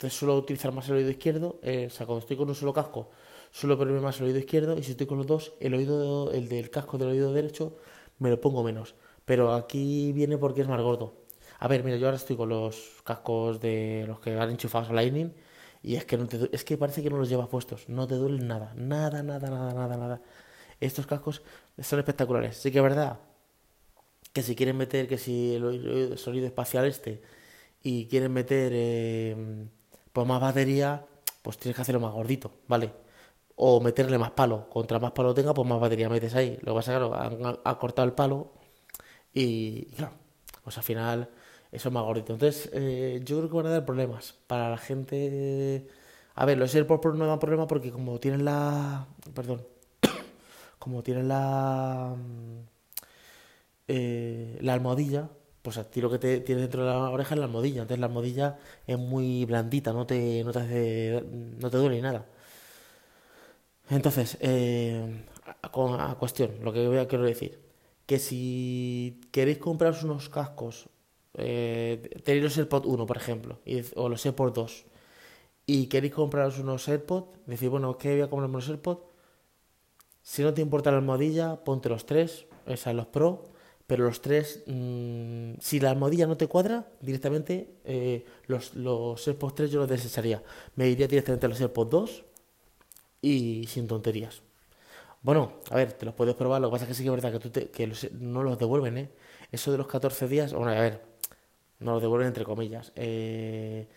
Entonces 0.00 0.18
suelo 0.18 0.34
utilizar 0.38 0.72
más 0.72 0.88
el 0.88 0.96
oído 0.96 1.10
izquierdo, 1.10 1.60
eh, 1.62 1.88
o 1.88 1.90
sea, 1.90 2.06
cuando 2.06 2.20
estoy 2.20 2.34
con 2.38 2.48
un 2.48 2.54
solo 2.54 2.72
casco, 2.72 3.10
suelo 3.50 3.76
ponerme 3.76 4.00
más 4.00 4.18
el 4.18 4.28
oído 4.28 4.38
izquierdo 4.38 4.78
y 4.78 4.82
si 4.82 4.92
estoy 4.92 5.06
con 5.06 5.18
los 5.18 5.26
dos, 5.26 5.52
el 5.60 5.74
oído, 5.74 6.32
el 6.32 6.48
del 6.48 6.70
casco 6.70 6.96
del 6.96 7.08
oído 7.08 7.34
derecho, 7.34 7.76
me 8.18 8.30
lo 8.30 8.40
pongo 8.40 8.62
menos. 8.62 8.94
Pero 9.26 9.52
aquí 9.52 10.12
viene 10.12 10.38
porque 10.38 10.62
es 10.62 10.68
más 10.68 10.80
gordo. 10.80 11.16
A 11.58 11.68
ver, 11.68 11.84
mira, 11.84 11.98
yo 11.98 12.06
ahora 12.06 12.16
estoy 12.16 12.34
con 12.34 12.48
los 12.48 13.02
cascos 13.04 13.60
de 13.60 14.06
los 14.08 14.20
que 14.20 14.38
han 14.38 14.48
enchufados 14.48 14.88
a 14.88 14.94
Lightning 14.94 15.34
y 15.82 15.96
es 15.96 16.06
que 16.06 16.16
no 16.16 16.26
te, 16.26 16.48
es 16.50 16.64
que 16.64 16.78
parece 16.78 17.02
que 17.02 17.10
no 17.10 17.18
los 17.18 17.28
llevas 17.28 17.48
puestos, 17.48 17.86
no 17.90 18.06
te 18.06 18.14
duelen 18.14 18.48
nada, 18.48 18.72
nada, 18.76 19.22
nada, 19.22 19.50
nada, 19.50 19.74
nada, 19.74 19.96
nada. 19.98 20.22
Estos 20.80 21.06
cascos 21.06 21.42
son 21.78 21.98
espectaculares. 21.98 22.56
Sí 22.56 22.70
que 22.72 22.78
es 22.78 22.84
verdad 22.84 23.20
que 24.32 24.42
si 24.42 24.56
quieren 24.56 24.78
meter, 24.78 25.08
que 25.08 25.18
si 25.18 25.56
el 25.56 26.16
sonido 26.16 26.46
espacial 26.46 26.86
este 26.86 27.20
y 27.82 28.06
quieren 28.06 28.32
meter 28.32 28.72
eh, 28.74 29.68
pues 30.12 30.26
más 30.26 30.40
batería, 30.40 31.06
pues 31.42 31.58
tienes 31.58 31.76
que 31.76 31.82
hacerlo 31.82 32.00
más 32.00 32.12
gordito, 32.12 32.52
¿vale? 32.68 32.92
O 33.56 33.80
meterle 33.80 34.18
más 34.18 34.32
palo. 34.32 34.68
Contra 34.70 34.98
más 34.98 35.12
palo 35.12 35.34
tenga, 35.34 35.54
pues 35.54 35.68
más 35.68 35.80
batería 35.80 36.08
metes 36.08 36.34
ahí. 36.34 36.58
Lo 36.62 36.72
que 36.72 36.76
pasa 36.78 36.94
es 36.96 37.00
que 37.00 37.58
han, 37.64 37.74
cortado 37.76 38.06
el 38.06 38.14
palo 38.14 38.52
y, 39.32 39.86
claro, 39.96 40.14
pues 40.64 40.76
al 40.78 40.84
final 40.84 41.30
eso 41.72 41.88
es 41.88 41.94
más 41.94 42.04
gordito. 42.04 42.32
Entonces, 42.34 42.70
eh, 42.72 43.20
yo 43.24 43.38
creo 43.38 43.50
que 43.50 43.56
van 43.56 43.66
a 43.66 43.70
dar 43.70 43.84
problemas 43.84 44.34
para 44.46 44.70
la 44.70 44.78
gente. 44.78 45.88
A 46.34 46.44
ver, 46.46 46.58
los 46.58 46.74
AirPods 46.74 47.00
Pro 47.00 47.14
no 47.14 47.26
dan 47.26 47.38
problema 47.38 47.66
porque 47.66 47.92
como 47.92 48.18
tienen 48.20 48.44
la. 48.44 49.06
Perdón 49.34 49.66
como 50.78 51.02
tiene 51.02 51.22
la, 51.22 52.14
mm, 52.16 52.60
eh, 53.88 54.58
la 54.62 54.74
almohadilla, 54.74 55.30
pues 55.62 55.78
a 55.78 55.90
ti 55.90 56.00
lo 56.00 56.10
que 56.10 56.18
te 56.18 56.40
tiene 56.40 56.62
dentro 56.62 56.84
de 56.84 56.90
la 56.90 57.10
oreja 57.10 57.34
es 57.34 57.38
la 57.38 57.46
almohadilla. 57.46 57.82
Entonces 57.82 58.00
la 58.00 58.06
almohadilla 58.06 58.58
es 58.86 58.98
muy 58.98 59.44
blandita, 59.44 59.92
no 59.92 60.06
te, 60.06 60.42
no 60.44 60.52
te, 60.52 61.24
no 61.58 61.70
te 61.70 61.76
duele 61.76 61.96
ni 61.96 62.02
nada. 62.02 62.26
Entonces, 63.90 64.38
eh, 64.40 65.24
a, 65.62 66.16
cuestión, 66.18 66.52
lo 66.62 66.72
que 66.72 66.86
voy 66.86 66.98
a 66.98 67.08
quiero 67.08 67.24
decir, 67.24 67.58
que 68.06 68.18
si 68.18 69.20
queréis 69.32 69.58
compraros 69.58 70.04
unos 70.04 70.28
cascos, 70.28 70.88
eh, 71.34 72.20
tenéis 72.24 72.44
los 72.44 72.58
AirPods 72.58 72.86
1, 72.86 73.06
por 73.06 73.16
ejemplo, 73.16 73.58
o 73.96 74.08
los 74.08 74.24
AirPods 74.24 74.54
2, 74.54 74.84
y 75.66 75.86
queréis 75.86 76.14
compraros 76.14 76.58
unos 76.58 76.88
AirPods, 76.88 77.38
decir, 77.46 77.68
bueno, 77.68 77.98
¿qué 77.98 78.12
voy 78.12 78.20
a 78.22 78.30
comprarme 78.30 78.56
unos 78.56 78.68
AirPods? 78.68 79.02
Si 80.22 80.42
no 80.42 80.54
te 80.54 80.62
importa 80.62 80.90
la 80.92 80.98
almohadilla, 80.98 81.64
ponte 81.64 81.88
los 81.88 82.06
tres, 82.06 82.46
esas 82.66 82.94
los 82.94 83.06
Pro, 83.06 83.49
pero 83.90 84.04
los 84.04 84.22
tres, 84.22 84.62
mmm, 84.66 85.54
si 85.58 85.80
la 85.80 85.90
almohadilla 85.90 86.28
no 86.28 86.36
te 86.36 86.46
cuadra, 86.46 86.86
directamente 87.00 87.74
eh, 87.84 88.24
los, 88.46 88.76
los 88.76 89.26
AirPods 89.26 89.54
3 89.56 89.70
yo 89.72 89.80
los 89.80 89.88
desecharía. 89.88 90.44
Me 90.76 90.88
iría 90.88 91.08
directamente 91.08 91.46
a 91.46 91.48
los 91.48 91.60
AirPods 91.60 91.90
2 91.90 92.24
y 93.20 93.64
sin 93.66 93.88
tonterías. 93.88 94.42
Bueno, 95.22 95.54
a 95.70 95.74
ver, 95.74 95.92
te 95.94 96.06
los 96.06 96.14
puedes 96.14 96.36
probar, 96.36 96.60
lo 96.60 96.68
que 96.68 96.74
pasa 96.74 96.84
es 96.84 96.88
que 96.90 96.94
sí 96.94 97.02
que 97.02 97.08
es 97.08 97.14
verdad 97.16 97.32
que, 97.32 97.40
tú 97.40 97.50
te, 97.50 97.70
que 97.70 97.92
no 98.12 98.44
los 98.44 98.60
devuelven, 98.60 98.96
¿eh? 98.96 99.10
Eso 99.50 99.72
de 99.72 99.78
los 99.78 99.88
14 99.88 100.28
días, 100.28 100.52
bueno, 100.52 100.70
a 100.70 100.80
ver, 100.80 101.02
no 101.80 101.94
los 101.94 102.02
devuelven 102.02 102.28
entre 102.28 102.44
comillas. 102.44 102.92
Eh, 102.94 103.88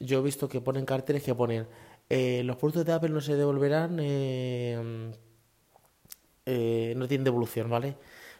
yo 0.00 0.20
he 0.20 0.22
visto 0.22 0.48
que 0.48 0.62
ponen 0.62 0.86
carteles 0.86 1.22
que 1.22 1.34
ponen, 1.34 1.66
eh, 2.08 2.42
los 2.42 2.56
productos 2.56 2.86
de 2.86 2.92
Apple 2.94 3.10
no 3.10 3.20
se 3.20 3.36
devolverán 3.36 3.98
eh, 4.00 5.12
no 6.96 7.08
tiene 7.08 7.24
devolución, 7.24 7.68
¿vale? 7.68 7.96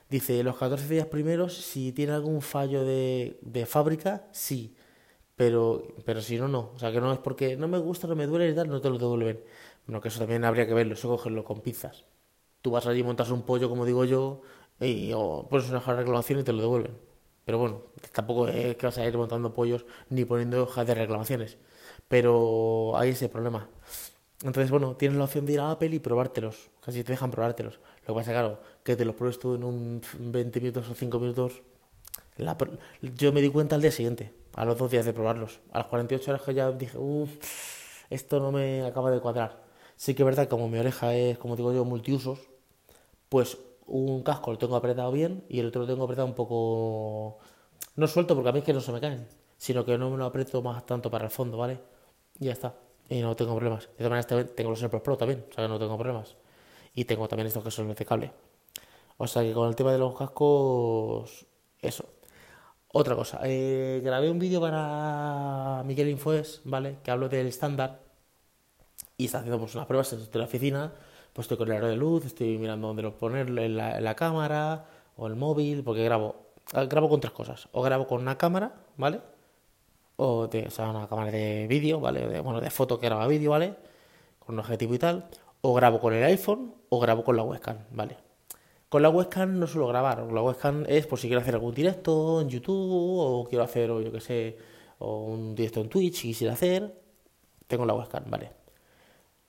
Dice, 0.09 0.43
los 0.45 0.57
14 0.57 0.89
días 0.89 1.07
primeros, 1.07 1.55
si 1.57 1.93
tiene 1.93 2.13
algún 2.13 2.41
fallo 2.43 2.85
de, 2.85 3.39
de 3.43 3.67
fábrica, 3.67 4.29
sí. 4.33 4.77
Pero, 5.37 5.83
pero 6.07 6.21
si 6.23 6.39
no, 6.39 6.49
no. 6.49 6.73
O 6.75 6.79
sea, 6.79 6.93
que 6.93 7.01
no 7.01 7.13
es 7.13 7.19
porque 7.21 7.57
no 7.57 7.69
me 7.69 7.79
gusta, 7.79 8.07
no 8.09 8.17
me 8.17 8.27
duele 8.27 8.51
y 8.51 8.55
tal, 8.55 8.69
no 8.69 8.81
te 8.81 8.91
lo 8.91 8.99
devuelven. 8.99 9.41
Bueno, 9.87 10.01
que 10.01 10.09
eso 10.09 10.19
también 10.21 10.45
habría 10.45 10.67
que 10.67 10.75
verlo, 10.75 10.95
eso 10.95 11.09
cogerlo 11.09 11.45
con 11.45 11.61
pizzas. 11.63 12.05
Tú 12.63 12.71
vas 12.73 12.87
allí, 12.87 13.03
montas 13.03 13.31
un 13.31 13.43
pollo, 13.43 13.69
como 13.69 13.85
digo 13.87 14.05
yo, 14.05 14.43
y 14.81 15.13
o 15.15 15.47
pones 15.51 15.71
una 15.71 15.81
reclamación 15.81 16.41
y 16.41 16.45
te 16.45 16.53
lo 16.53 16.63
devuelven. 16.63 16.99
Pero 17.45 17.59
bueno, 17.59 17.83
tampoco 18.13 18.49
es 18.49 18.77
que 18.77 18.87
vas 18.87 18.99
a 18.99 19.07
ir 19.07 19.17
montando 19.17 19.55
pollos 19.55 19.87
ni 20.11 20.25
poniendo 20.25 20.65
hojas 20.65 20.87
de 20.87 20.95
reclamaciones. 20.95 21.59
Pero 22.09 22.97
hay 22.99 23.11
ese 23.11 23.29
problema. 23.29 23.69
Entonces, 24.43 24.71
bueno, 24.71 24.97
tienes 24.97 25.17
la 25.17 25.25
opción 25.25 25.47
de 25.47 25.55
ir 25.55 25.61
a 25.61 25.71
Apple 25.71 25.95
y 25.95 25.99
probártelos. 25.99 26.71
Casi 26.85 27.03
te 27.03 27.13
dejan 27.13 27.31
probártelos. 27.31 27.81
Lo 28.07 28.15
que 28.15 28.21
pasa, 28.21 28.33
claro, 28.33 28.61
que 28.85 28.95
te 28.97 29.05
los 29.05 29.15
pruebes 29.15 29.39
tú 29.39 29.55
en 29.55 29.65
un 29.65 30.03
20 30.19 30.61
minutos 30.61 30.89
o 30.91 30.95
5 30.95 31.19
minutos. 31.19 31.63
yo 33.17 33.33
me 33.33 33.41
di 33.41 33.49
cuenta 33.49 33.77
al 33.77 33.83
día 33.83 33.91
siguiente, 33.91 34.33
a 34.55 34.65
los 34.65 34.77
dos 34.77 34.91
días 34.91 35.07
de 35.07 35.13
probarlos. 35.13 35.61
A 35.73 35.79
las 35.79 35.87
48 35.89 36.31
horas 36.31 36.43
que 36.43 36.55
ya 36.55 36.71
dije, 36.71 36.99
uff, 36.99 37.31
esto 38.11 38.41
no 38.41 38.53
me 38.53 38.85
acaba 38.85 39.11
de 39.11 39.21
cuadrar. 39.21 39.65
Sí 39.97 40.15
que 40.15 40.23
es 40.23 40.27
verdad, 40.27 40.49
como 40.49 40.69
mi 40.69 40.79
oreja 40.79 41.15
es, 41.15 41.39
como 41.39 41.57
digo 41.57 41.73
yo, 41.73 41.85
multiusos, 41.85 42.41
pues 43.31 43.59
un 43.87 44.23
casco 44.23 44.53
lo 44.53 44.59
tengo 44.59 44.77
apretado 44.77 45.13
bien 45.13 45.45
y 45.49 45.61
el 45.61 45.67
otro 45.67 45.83
lo 45.83 45.87
tengo 45.87 46.05
apretado 46.05 46.27
un 46.29 46.35
poco... 46.35 47.39
No 47.97 48.07
suelto 48.07 48.35
porque 48.35 48.51
a 48.51 48.53
mí 48.53 48.59
es 48.59 48.65
que 48.65 48.73
no 48.75 48.81
se 48.81 48.93
me 48.93 49.01
caen, 49.01 49.27
sino 49.57 49.85
que 49.85 49.97
no 49.97 50.11
me 50.11 50.19
lo 50.19 50.27
aprieto 50.27 50.61
más 50.63 50.85
tanto 50.85 51.11
para 51.11 51.25
el 51.25 51.31
fondo, 51.31 51.57
¿vale? 51.57 51.81
Y 52.39 52.47
ya 52.47 52.53
está. 52.53 52.75
Y 53.09 53.21
no 53.21 53.37
tengo 53.37 53.55
problemas. 53.55 53.89
De 53.99 54.05
todas 54.05 54.27
maneras 54.27 54.55
tengo 54.55 54.71
los 54.71 54.83
AirPods 54.83 55.03
Pro 55.03 55.17
también, 55.17 55.45
o 55.51 55.55
sea 55.55 55.65
que 55.65 55.69
no 55.69 55.79
tengo 55.79 55.97
problemas. 55.97 56.37
Y 56.95 57.05
tengo 57.05 57.29
también 57.29 57.47
estos 57.47 57.63
que 57.63 57.71
son 57.71 57.93
de 57.93 58.05
cable. 58.05 58.33
O 59.19 59.27
sea 59.27 59.43
que 59.43 59.53
con 59.53 59.69
el 59.69 59.77
tema 59.77 59.93
de 59.93 59.99
los 59.99 60.17
cascos, 60.17 61.47
eso. 61.81 62.05
Otra 62.93 63.15
cosa, 63.15 63.41
eh, 63.45 64.01
grabé 64.03 64.31
un 64.31 64.39
vídeo 64.39 64.61
para 64.61 65.83
Miguel 65.85 66.09
Infoes, 66.09 66.63
¿vale? 66.65 66.99
Que 67.03 67.11
hablo 67.11 67.29
del 67.29 67.47
estándar. 67.47 68.01
Y 69.19 69.27
está 69.27 69.39
haciendo 69.39 69.59
pues, 69.59 69.75
unas 69.75 69.87
pruebas 69.87 70.13
en 70.13 70.29
la 70.33 70.45
oficina 70.45 70.93
pues 71.37 71.45
estoy 71.45 71.59
con 71.59 71.71
el 71.71 71.77
aro 71.77 71.89
de 71.89 71.97
luz, 71.97 72.25
estoy 72.25 72.57
mirando 72.57 72.87
dónde 72.87 73.03
lo 73.03 73.19
poner 73.19 73.47
en 73.47 73.77
la, 73.77 74.15
cámara 74.17 74.87
o 75.19 75.27
el 75.27 75.37
móvil, 75.37 75.85
porque 75.85 76.03
grabo, 76.03 76.35
ah, 76.73 76.85
grabo 76.85 77.11
con 77.11 77.21
tres 77.21 77.35
cosas. 77.35 77.69
O 77.73 77.83
grabo 77.83 78.07
con 78.07 78.23
una 78.23 78.39
cámara, 78.39 78.73
¿vale? 78.97 79.21
O, 80.17 80.47
de, 80.49 80.67
o 80.67 80.71
sea, 80.71 80.91
una 80.91 81.09
cámara 81.09 81.31
de 81.31 81.67
vídeo, 81.69 82.01
¿vale? 82.01 82.27
De, 82.27 82.41
bueno, 82.41 82.61
de 82.61 82.71
foto 82.71 82.99
que 82.99 83.07
graba 83.07 83.27
vídeo, 83.27 83.51
¿vale? 83.51 83.75
Con 84.39 84.55
un 84.55 84.61
objetivo 84.61 84.95
y 84.95 84.99
tal. 84.99 85.29
O 85.61 85.75
grabo 85.75 86.01
con 86.01 86.15
el 86.15 86.25
iPhone 86.25 86.75
o 86.89 87.01
grabo 87.01 87.25
con 87.25 87.37
la 87.37 87.43
webcam, 87.43 87.79
¿vale? 87.91 88.17
Con 88.89 89.03
la 89.03 89.11
webcam 89.11 89.59
no 89.59 89.67
suelo 89.67 89.89
grabar. 89.89 90.21
La 90.33 90.43
webcam 90.43 90.85
es 90.89 91.07
por 91.07 91.19
si 91.19 91.29
quiero 91.29 91.41
hacer 91.43 91.55
algún 91.55 91.75
directo 91.75 92.41
en 92.41 92.49
YouTube 92.49 93.19
o 93.19 93.45
quiero 93.49 93.65
hacer, 93.65 93.91
o 93.91 94.01
yo 94.01 94.13
qué 94.13 94.21
sé, 94.21 94.59
o 94.99 95.25
un 95.25 95.55
directo 95.55 95.81
en 95.81 95.89
Twitch 95.89 96.15
si 96.17 96.29
quisiera 96.29 96.55
hacer. 96.55 96.95
Tengo 97.67 97.85
la 97.85 97.95
webcam, 97.95 98.25
¿vale? 98.31 98.53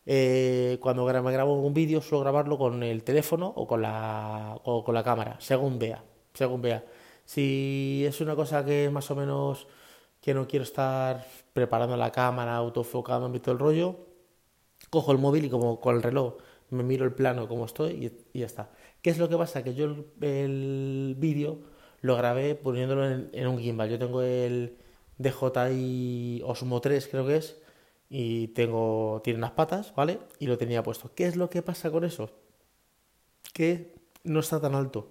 Eh, 0.10 0.78
cuando 0.82 1.06
me 1.06 1.32
grabo 1.34 1.60
un 1.60 1.74
vídeo 1.74 2.02
suelo 2.02 2.22
grabarlo 2.22 2.58
con 2.58 2.82
el 2.82 3.04
teléfono 3.04 3.52
o 3.56 3.68
con 3.68 3.82
la, 3.82 4.58
o 4.64 4.84
con 4.84 4.96
la 4.96 5.04
cámara, 5.04 5.36
según 5.40 5.78
vea, 5.78 6.04
según 6.34 6.62
vea. 6.62 6.86
Si 7.26 8.06
es 8.08 8.22
una 8.22 8.36
cosa 8.36 8.64
que 8.64 8.90
más 8.90 9.12
o 9.12 9.16
menos 9.16 9.68
que 10.28 10.34
no 10.34 10.46
quiero 10.46 10.64
estar 10.64 11.26
preparando 11.54 11.96
la 11.96 12.12
cámara, 12.12 12.58
autofocando 12.58 13.34
y 13.34 13.40
todo 13.40 13.54
el 13.54 13.60
rollo, 13.60 13.96
cojo 14.90 15.14
el 15.14 15.20
móvil 15.20 15.46
y 15.46 15.50
como 15.50 15.80
con 15.80 15.96
el 15.96 16.04
reloj 16.04 16.34
me 16.70 16.84
miro 16.84 17.06
el 17.06 17.14
plano 17.14 17.48
como 17.48 17.64
estoy 17.64 18.12
y, 18.34 18.38
ya 18.38 18.46
está. 18.46 18.70
¿Qué 19.02 19.10
es 19.10 19.20
lo 19.20 19.30
que 19.30 19.38
pasa? 19.38 19.64
Que 19.64 19.74
yo 19.74 19.86
el, 20.20 21.16
vídeo 21.18 21.60
lo 22.02 22.18
grabé 22.18 22.56
poniéndolo 22.56 23.06
en, 23.10 23.30
en, 23.32 23.48
un 23.48 23.58
gimbal. 23.58 23.90
Yo 23.90 23.98
tengo 24.00 24.22
el 24.22 24.76
DJI 25.18 26.42
Osmo 26.44 26.82
3 26.82 27.08
creo 27.08 27.26
que 27.26 27.38
es 27.38 27.62
y 28.10 28.50
tengo 28.50 29.22
tiene 29.24 29.38
unas 29.38 29.52
patas, 29.52 29.96
¿vale? 29.96 30.20
Y 30.40 30.48
lo 30.48 30.58
tenía 30.58 30.84
puesto. 30.84 31.10
¿Qué 31.16 31.26
es 31.28 31.38
lo 31.38 31.50
que 31.50 31.62
pasa 31.62 31.90
con 31.90 32.04
eso? 32.04 32.32
Que 33.54 33.96
no 34.26 34.42
está 34.42 34.60
tan 34.60 34.76
alto. 34.76 35.10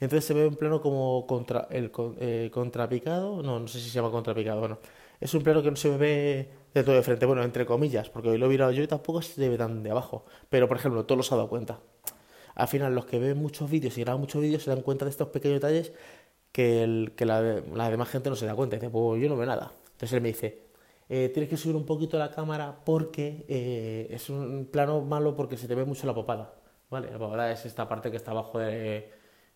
Entonces 0.00 0.24
se 0.24 0.34
ve 0.34 0.46
un 0.46 0.56
plano 0.56 0.80
como 0.80 1.26
contra 1.26 1.68
el 1.70 1.92
eh, 2.20 2.50
contrapicado, 2.52 3.42
no, 3.42 3.60
no 3.60 3.68
sé 3.68 3.78
si 3.80 3.90
se 3.90 3.96
llama 3.96 4.10
contrapicado, 4.10 4.60
bueno, 4.60 4.78
es 5.20 5.34
un 5.34 5.42
plano 5.42 5.62
que 5.62 5.70
no 5.70 5.76
se 5.76 5.96
ve 5.96 6.48
de 6.74 6.82
todo 6.82 6.94
de 6.94 7.02
frente, 7.02 7.26
bueno, 7.26 7.42
entre 7.42 7.66
comillas, 7.66 8.08
porque 8.08 8.30
hoy 8.30 8.38
lo 8.38 8.46
he 8.46 8.48
mirado 8.48 8.72
yo 8.72 8.82
y 8.82 8.86
tampoco 8.86 9.20
se 9.22 9.48
ve 9.48 9.58
tan 9.58 9.82
de 9.82 9.90
abajo. 9.90 10.24
Pero 10.48 10.68
por 10.68 10.78
ejemplo, 10.78 11.04
todos 11.04 11.18
los 11.18 11.32
ha 11.32 11.36
dado 11.36 11.48
cuenta. 11.48 11.80
Al 12.54 12.68
final, 12.68 12.94
los 12.94 13.06
que 13.06 13.18
ven 13.18 13.38
muchos 13.38 13.70
vídeos 13.70 13.96
y 13.98 14.02
graban 14.02 14.20
muchos 14.20 14.40
vídeos 14.42 14.62
se 14.62 14.70
dan 14.70 14.82
cuenta 14.82 15.04
de 15.04 15.10
estos 15.10 15.28
pequeños 15.28 15.60
detalles 15.60 15.92
que, 16.52 16.82
el, 16.82 17.12
que 17.16 17.26
la, 17.26 17.40
la 17.74 17.90
demás 17.90 18.08
gente 18.08 18.30
no 18.30 18.36
se 18.36 18.46
da 18.46 18.54
cuenta. 18.54 18.76
Dice, 18.76 18.90
pues 18.90 19.22
yo 19.22 19.28
no 19.28 19.36
veo 19.36 19.46
nada. 19.46 19.72
Entonces 19.92 20.12
él 20.14 20.22
me 20.22 20.28
dice, 20.28 20.62
eh, 21.08 21.30
tienes 21.32 21.50
que 21.50 21.56
subir 21.56 21.76
un 21.76 21.86
poquito 21.86 22.18
la 22.18 22.30
cámara 22.30 22.80
porque 22.84 23.44
eh, 23.48 24.08
es 24.10 24.30
un 24.30 24.68
plano 24.70 25.00
malo 25.02 25.36
porque 25.36 25.56
se 25.56 25.68
te 25.68 25.74
ve 25.74 25.84
mucho 25.84 26.06
la 26.06 26.14
popada. 26.14 26.54
¿vale? 26.88 27.10
La 27.10 27.18
popada 27.18 27.52
es 27.52 27.66
esta 27.66 27.88
parte 27.88 28.10
que 28.10 28.16
está 28.16 28.30
abajo 28.30 28.58
de, 28.58 29.10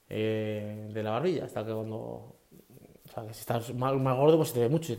eh, 0.08 0.90
de 0.92 1.02
la 1.02 1.11
barbilla, 1.12 1.44
hasta 1.44 1.64
que 1.64 1.73
cuando... 1.73 2.37
O 3.06 3.08
sea, 3.12 3.26
que 3.26 3.34
si 3.34 3.40
estás 3.40 3.75
más, 3.75 3.92
gordo, 3.94 4.37
pues 4.37 4.49
se 4.49 4.54
te 4.54 4.61
ve 4.61 4.68
mucho, 4.68 4.94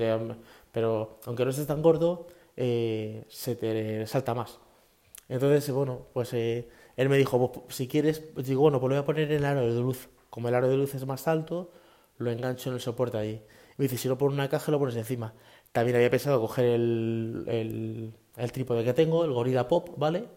pero 0.71 1.19
aunque 1.25 1.43
no 1.43 1.49
estés 1.49 1.67
tan 1.67 1.81
gordo, 1.81 2.27
se 2.55 3.55
te 3.59 4.05
salta 4.07 4.33
más. 4.33 4.59
Entonces, 5.27 5.69
bueno, 5.71 6.07
pues 6.13 6.33
él 6.33 7.09
me 7.09 7.17
dijo, 7.17 7.51
pues, 7.51 7.75
si 7.75 7.87
quieres, 7.87 8.19
pues 8.19 8.47
digo, 8.47 8.61
bueno, 8.61 8.79
pues 8.79 8.89
lo 8.89 8.95
voy 8.95 9.03
a 9.03 9.05
poner 9.05 9.31
el 9.31 9.45
aro 9.45 9.61
de 9.61 9.81
luz. 9.81 10.09
Como 10.29 10.49
el 10.49 10.55
aro 10.55 10.69
de 10.69 10.77
luz 10.77 10.95
es 10.95 11.05
más 11.05 11.27
alto, 11.27 11.71
lo 12.17 12.31
engancho 12.31 12.69
en 12.69 12.75
el 12.75 12.81
soporte 12.81 13.17
allí. 13.17 13.41
Me 13.77 13.83
dice, 13.83 13.97
si 13.97 14.07
lo 14.07 14.17
pones 14.17 14.33
en 14.35 14.39
una 14.41 14.49
caja, 14.49 14.71
lo 14.71 14.79
pones 14.79 14.95
encima. 14.95 15.33
También 15.71 15.97
había 15.97 16.09
pensado 16.09 16.39
coger 16.39 16.65
el, 16.65 18.13
el, 18.37 18.51
trípode 18.51 18.83
que 18.83 18.93
tengo, 18.93 19.25
el 19.25 19.33
Gorilla 19.33 19.67
Pop, 19.67 19.89
¿vale? 19.97 20.29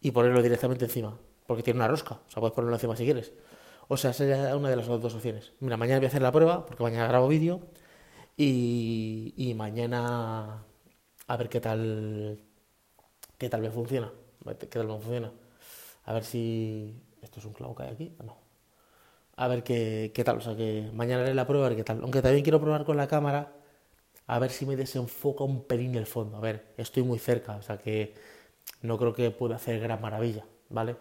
Y 0.00 0.10
ponerlo 0.10 0.42
directamente 0.42 0.84
encima, 0.84 1.18
porque 1.46 1.62
tiene 1.62 1.78
una 1.78 1.88
rosca, 1.88 2.16
o 2.26 2.30
sea, 2.30 2.40
puedes 2.40 2.54
ponerlo 2.54 2.76
encima 2.76 2.96
si 2.96 3.04
quieres. 3.04 3.32
O 3.88 3.96
sea, 3.96 4.12
sería 4.12 4.56
una 4.56 4.70
de 4.70 4.76
las 4.76 4.86
dos 4.86 5.14
opciones. 5.14 5.52
Mira, 5.60 5.76
mañana 5.76 5.98
voy 5.98 6.06
a 6.06 6.08
hacer 6.08 6.22
la 6.22 6.32
prueba, 6.32 6.66
porque 6.66 6.82
mañana 6.82 7.06
grabo 7.08 7.28
vídeo, 7.28 7.60
y, 8.36 9.34
y 9.36 9.54
mañana 9.54 10.64
a 11.26 11.36
ver 11.36 11.48
qué 11.48 11.60
tal, 11.60 12.38
qué 13.38 13.48
tal 13.48 13.60
me 13.60 13.70
funciona, 13.70 14.12
qué 14.58 14.66
tal 14.66 14.88
funciona. 14.88 15.32
A 16.04 16.12
ver 16.12 16.24
si... 16.24 16.94
¿Esto 17.22 17.38
es 17.38 17.46
un 17.46 17.52
clavo 17.52 17.74
que 17.76 17.84
hay 17.84 17.90
aquí? 17.90 18.16
No. 18.24 18.36
A 19.36 19.48
ver 19.48 19.62
qué, 19.62 20.12
qué 20.14 20.24
tal, 20.24 20.38
o 20.38 20.40
sea, 20.40 20.56
que 20.56 20.90
mañana 20.92 21.22
haré 21.22 21.34
la 21.34 21.46
prueba, 21.46 21.66
a 21.66 21.68
ver 21.70 21.78
qué 21.78 21.84
tal. 21.84 22.00
Aunque 22.02 22.20
también 22.22 22.42
quiero 22.42 22.60
probar 22.60 22.84
con 22.84 22.96
la 22.96 23.06
cámara 23.08 23.52
a 24.26 24.38
ver 24.38 24.50
si 24.50 24.66
me 24.66 24.76
desenfoca 24.76 25.44
un 25.44 25.64
pelín 25.64 25.94
el 25.96 26.06
fondo. 26.06 26.36
A 26.36 26.40
ver, 26.40 26.74
estoy 26.76 27.02
muy 27.02 27.18
cerca, 27.18 27.56
o 27.56 27.62
sea 27.62 27.78
que 27.78 28.14
no 28.82 28.98
creo 28.98 29.12
que 29.14 29.30
pueda 29.30 29.56
hacer 29.56 29.80
gran 29.80 30.00
maravilla, 30.00 30.44
¿vale? 30.68 30.96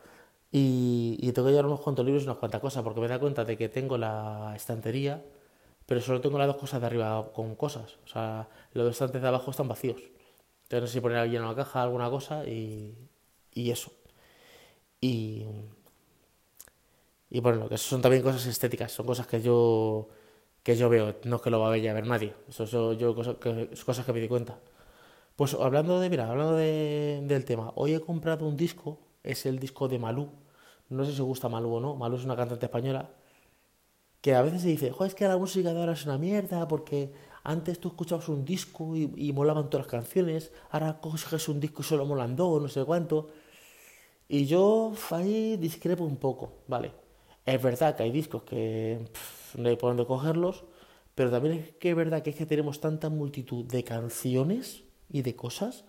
Y, 0.51 1.31
tengo 1.34 1.48
que 1.48 1.51
llevar 1.51 1.65
unos 1.65 1.79
cuantos 1.81 2.05
libros 2.05 2.24
y 2.24 2.25
unas 2.27 2.38
cuantas 2.38 2.62
cosas, 2.62 2.84
porque 2.84 3.00
me 3.00 3.08
da 3.08 3.20
cuenta 3.20 3.46
de 3.46 3.58
que 3.58 3.70
tengo 3.70 3.98
la 3.98 4.53
estantería, 4.55 5.24
pero 5.86 6.01
solo 6.01 6.22
tengo 6.22 6.38
las 6.38 6.48
dos 6.48 6.58
cosas 6.58 6.81
de 6.81 6.88
arriba 6.88 7.31
con 7.34 7.55
cosas. 7.55 7.98
O 8.05 8.08
sea, 8.08 8.50
los 8.74 8.86
dos 8.86 8.93
estantes 8.93 9.22
de 9.22 9.27
abajo 9.27 9.51
están 9.51 9.67
vacíos. 9.67 10.01
Entonces 10.63 10.81
no 10.81 10.88
sé 10.88 10.93
si 10.93 11.01
poner 11.01 11.17
alguien 11.20 11.41
en 11.41 11.48
una 11.48 11.55
caja, 11.55 11.84
alguna 11.84 12.10
cosa 12.10 12.46
y, 12.46 12.96
y 13.53 13.72
eso. 13.72 13.91
Y, 15.01 15.46
y 17.29 17.39
bueno, 17.39 17.70
que 17.70 17.77
son 17.77 18.01
también 18.01 18.24
cosas 18.24 18.46
estéticas, 18.46 18.91
son 18.91 19.05
cosas 19.05 19.27
que 19.27 19.41
yo 19.41 20.10
que 20.63 20.75
yo 20.75 20.89
veo, 20.89 21.15
no 21.24 21.38
es 21.38 21.41
que 21.41 21.50
lo 21.50 21.60
vaya 21.60 21.91
a 21.91 21.93
ver 21.93 22.08
nadie. 22.08 22.34
Eso, 22.50 22.67
son 22.67 22.98
yo 22.98 23.15
cosas 23.15 23.38
que, 23.38 23.70
cosas 23.86 24.05
que 24.05 24.13
me 24.13 24.20
di 24.20 24.27
cuenta. 24.27 24.60
Pues 25.36 25.53
hablando 25.55 26.00
de, 26.00 26.10
mira, 26.10 26.29
hablando 26.29 26.55
de, 26.55 27.22
del 27.24 27.46
tema, 27.46 27.72
hoy 27.75 27.96
he 27.96 28.01
comprado 28.01 28.48
un 28.48 28.58
disco, 28.58 29.00
es 29.24 29.46
el 29.46 29.60
disco 29.60 29.88
de 29.88 30.00
Malú. 30.00 30.29
No 30.91 31.05
sé 31.05 31.13
si 31.13 31.21
gusta 31.21 31.50
Malú 31.50 31.75
o 31.75 31.79
no. 31.79 31.95
Malú 31.95 32.17
es 32.17 32.25
una 32.25 32.36
cantante 32.36 32.65
española 32.65 33.10
que 34.21 34.36
a 34.36 34.41
veces 34.41 34.62
se 34.62 34.67
dice, 34.67 34.91
joder, 34.91 35.10
es 35.10 35.15
que 35.15 35.27
la 35.27 35.38
música 35.38 35.74
de 35.74 35.79
ahora 35.79 35.93
es 35.93 36.05
una 36.05 36.17
mierda 36.17 36.67
porque 36.67 37.12
antes 37.43 37.79
tú 37.79 37.89
escuchabas 37.89 38.29
un 38.29 38.45
disco 38.45 38.95
y, 38.95 39.33
molaban 39.33 39.69
todas 39.69 39.88
las 39.88 39.91
canciones, 39.91 40.51
ahora 40.69 41.00
coges 41.01 41.50
un 41.50 41.60
disco 41.60 41.81
y 41.81 41.86
solo 41.86 42.05
molan 42.05 42.36
dos, 42.36 42.62
no 42.62 42.67
sé 42.67 42.86
cuánto. 42.86 43.29
Y 44.27 44.45
yo 44.45 44.93
ahí 45.12 45.57
discrepo 45.57 46.03
un 46.05 46.17
poco, 46.17 46.53
¿vale? 46.67 46.93
Es 47.45 47.62
verdad 47.62 47.95
que 47.95 48.03
hay 48.03 48.12
discos 48.12 48.43
que 48.43 49.00
no 49.57 49.69
hay 49.69 49.75
por 49.75 49.89
dónde 49.89 50.05
cogerlos, 50.05 50.63
pero 51.15 51.31
también 51.31 51.60
es 51.60 51.71
que 51.77 51.89
es 51.91 51.95
verdad 51.95 52.21
que 52.21 52.29
es 52.29 52.36
que 52.36 52.45
tenemos 52.45 52.79
tanta 52.79 53.10
multitud 53.10 53.65
de 53.65 53.83
canciones 53.83 54.83
y 55.10 55.24
de 55.24 55.36
cosas 55.36 55.86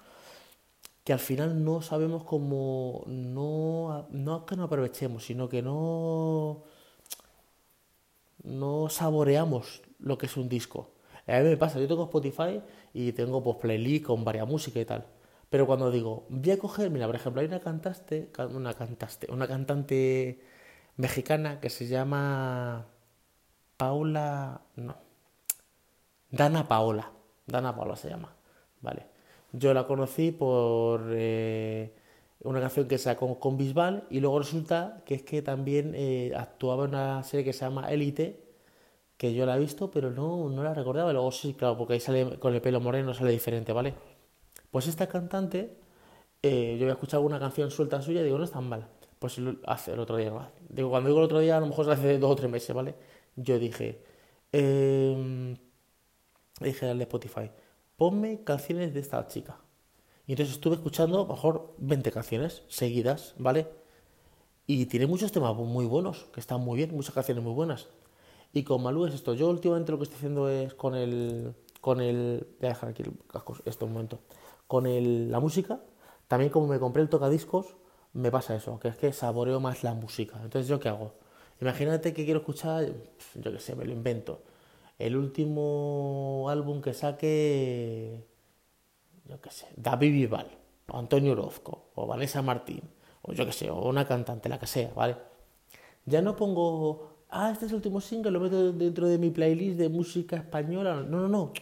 que 1.04 1.12
al 1.12 1.18
final 1.18 1.64
no 1.64 1.82
sabemos 1.82 2.25
cómo, 2.25 3.04
no, 3.06 4.06
no 4.11 4.47
que 4.47 4.56
no 4.56 4.64
aprovechemos, 4.64 5.25
sino 5.25 5.49
que 5.49 5.62
no, 5.62 6.64
no 8.44 8.88
saboreamos 8.88 9.82
lo 9.99 10.18
que 10.18 10.26
es 10.26 10.37
un 10.37 10.49
disco. 10.49 10.92
A 11.26 11.38
mí 11.38 11.44
me 11.44 11.56
pasa, 11.56 11.78
yo 11.80 11.88
tengo 11.88 12.04
Spotify 12.04 12.62
y 12.92 13.12
tengo 13.12 13.42
pues 13.42 13.56
playlist 13.59 14.06
con 14.06 14.25
varias 14.25 14.47
música 14.49 14.80
y 14.80 14.85
tal. 14.85 15.06
Pero 15.50 15.66
cuando 15.66 15.90
digo, 15.90 16.26
voy 16.30 16.50
a 16.50 16.59
coger, 16.59 16.90
mira, 16.90 17.06
por 17.06 17.16
ejemplo, 17.16 17.40
hay 17.40 17.47
una 17.49 17.61
cantaste, 17.61 18.30
una 18.54 18.75
cantaste, 18.75 19.30
una 19.30 19.47
cantante 19.47 20.40
mexicana 20.97 21.61
que 21.61 21.71
se 21.71 21.87
llama 21.87 22.87
Paula, 23.76 24.62
no, 24.76 24.97
Dana 26.30 26.66
Paola, 26.68 27.12
Dana 27.47 27.76
Paola 27.76 27.97
se 27.97 28.09
llama, 28.09 28.35
¿vale? 28.80 29.12
Yo 29.52 29.75
la 29.75 29.87
conocí 29.87 30.32
por 30.32 31.02
eh, 31.11 31.92
una 32.40 32.61
canción 32.61 32.88
que 32.88 32.99
sacó 32.99 33.38
con 33.38 33.56
Bisbal 33.59 34.06
y 34.11 34.21
luego 34.21 34.38
resulta 34.38 35.02
que 35.04 35.14
es 35.16 35.23
que 35.23 35.42
también 35.42 35.92
eh, 35.94 36.32
actuaba 36.37 36.85
en 36.85 36.90
una 36.90 37.23
serie 37.23 37.44
que 37.44 37.52
se 37.52 37.61
llama 37.64 37.90
Elite, 37.92 38.40
que 39.16 39.35
yo 39.35 39.47
la 39.47 39.56
he 39.56 39.61
visto, 39.61 39.90
pero 39.90 40.11
no, 40.11 40.49
no 40.49 40.62
la 40.64 40.75
recordaba. 40.75 41.12
Luego 41.12 41.30
sí, 41.32 41.54
claro, 41.54 41.76
porque 41.78 41.94
ahí 41.94 42.00
sale 42.00 42.38
con 42.38 42.54
el 42.54 42.61
pelo 42.62 42.80
moreno, 42.80 43.14
sale 43.14 43.30
diferente, 43.32 43.73
¿vale? 43.73 43.94
Pues 44.71 44.87
esta 44.88 45.06
cantante, 45.09 45.76
eh, 46.42 46.76
yo 46.78 46.85
había 46.85 46.94
escuchado 46.94 47.21
alguna 47.21 47.38
canción 47.40 47.71
suelta 47.71 48.02
suya 48.02 48.23
y 48.23 48.25
digo, 48.25 48.38
no 48.38 48.44
es 48.44 48.52
tan 48.52 48.68
mal. 48.68 48.87
Pues 49.18 49.40
hace 49.66 49.92
el 49.92 50.00
otro 50.00 50.16
día, 50.16 50.32
¿vale? 50.32 50.49
Digo, 50.68 50.90
cuando 50.90 51.09
digo 51.09 51.21
el 51.21 51.26
otro 51.26 51.40
día, 51.40 51.56
a 51.59 51.61
lo 51.61 51.66
mejor 51.66 51.90
hace 51.90 52.18
dos 52.18 52.32
o 52.32 52.37
tres 52.37 52.50
meses, 52.50 52.75
¿vale? 52.75 52.94
Yo 53.37 53.59
dije, 53.59 54.02
eh, 54.52 55.56
dije 56.61 56.88
al 56.88 57.00
Spotify, 57.02 57.50
ponme 58.02 58.42
canciones 58.42 58.92
de 58.94 58.99
esta 58.99 59.25
chica. 59.28 59.61
Y 60.26 60.32
entonces 60.32 60.56
estuve 60.56 60.75
escuchando 60.75 61.25
mejor 61.25 61.73
20 61.78 62.11
canciones 62.11 62.64
seguidas, 62.66 63.32
¿vale? 63.38 63.68
Y 64.66 64.87
tiene 64.87 65.06
muchos 65.06 65.30
temas 65.30 65.54
muy 65.54 65.87
buenos, 65.87 66.25
que 66.35 66.40
están 66.40 66.62
muy 66.62 66.78
bien, 66.78 66.90
muchas 66.92 67.14
canciones 67.14 67.44
muy 67.44 67.52
buenas. 67.52 67.87
Y 68.52 68.64
con 68.64 68.82
Malú 68.82 69.06
es 69.06 69.14
esto. 69.14 69.35
Yo 69.35 69.49
últimamente 69.49 69.92
lo 69.92 69.99
que 69.99 70.02
estoy 70.02 70.16
haciendo 70.16 70.49
es 70.49 70.75
con 70.75 70.97
el. 70.97 71.54
Con 71.80 72.00
el. 72.00 72.44
Voy 72.59 72.66
a 72.66 72.71
dejar 72.71 72.88
aquí 72.88 73.04
el 73.04 73.12
casco, 73.28 73.59
esto 73.66 73.87
un 73.87 73.92
momento. 73.92 74.18
Con 74.66 74.88
el, 74.88 75.30
la 75.30 75.38
música, 75.38 75.78
también 76.26 76.50
como 76.50 76.66
me 76.66 76.80
compré 76.80 77.02
el 77.02 77.09
tocadiscos, 77.09 77.76
me 78.14 78.32
pasa 78.32 78.56
eso, 78.56 78.80
que 78.80 78.88
es 78.88 78.97
que 78.97 79.12
saboreo 79.12 79.61
más 79.61 79.85
la 79.85 79.94
música. 79.94 80.40
Entonces, 80.42 80.66
¿yo 80.66 80.80
qué 80.80 80.88
hago? 80.88 81.12
Imagínate 81.61 82.12
que 82.12 82.25
quiero 82.25 82.40
escuchar, 82.40 82.85
yo 83.37 83.52
qué 83.52 83.61
sé, 83.61 83.76
me 83.76 83.85
lo 83.85 83.92
invento. 83.92 84.42
El 84.99 85.17
último 85.17 86.47
álbum 86.49 86.81
que 86.81 86.95
saque, 86.95 88.27
yo 89.25 89.41
qué 89.41 89.51
sé, 89.51 89.69
David 89.77 90.13
Vival, 90.13 90.59
o 90.89 90.99
Antonio 90.99 91.33
Orozco, 91.33 91.91
o 91.95 92.07
Vanessa 92.07 92.43
Martín, 92.43 92.83
o 93.23 93.33
yo 93.33 93.47
qué 93.47 93.53
sé, 93.53 93.71
o 93.71 93.89
una 93.89 94.07
cantante, 94.07 94.49
la 94.49 94.59
que 94.59 94.67
sea, 94.67 94.93
¿vale? 94.95 95.17
Ya 96.05 96.23
no 96.23 96.37
pongo 96.37 97.13
ah, 97.33 97.51
este 97.51 97.65
es 97.65 97.73
el 97.73 97.77
último 97.77 98.01
single, 98.01 98.31
lo 98.31 98.41
meto 98.41 98.73
dentro 98.73 99.09
de 99.09 99.19
mi 99.19 99.31
playlist 99.31 99.79
de 99.79 99.89
música 99.89 100.37
española. 100.37 101.03
No, 101.03 101.21
no, 101.21 101.29
no. 101.29 101.53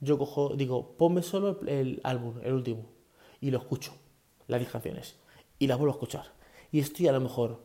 Yo 0.00 0.18
cojo, 0.18 0.54
digo, 0.54 0.94
ponme 0.96 1.22
solo 1.22 1.60
el, 1.66 2.00
álbum, 2.04 2.34
el 2.42 2.52
último, 2.52 2.84
y 3.40 3.50
lo 3.50 3.58
escucho, 3.58 3.92
las 4.48 4.60
10 4.60 4.70
canciones, 4.70 5.16
y 5.58 5.66
las 5.66 5.78
vuelvo 5.78 5.92
a 5.92 5.96
escuchar. 5.96 6.26
Y 6.70 6.80
estoy 6.80 7.08
a 7.08 7.12
lo 7.12 7.20
mejor 7.20 7.62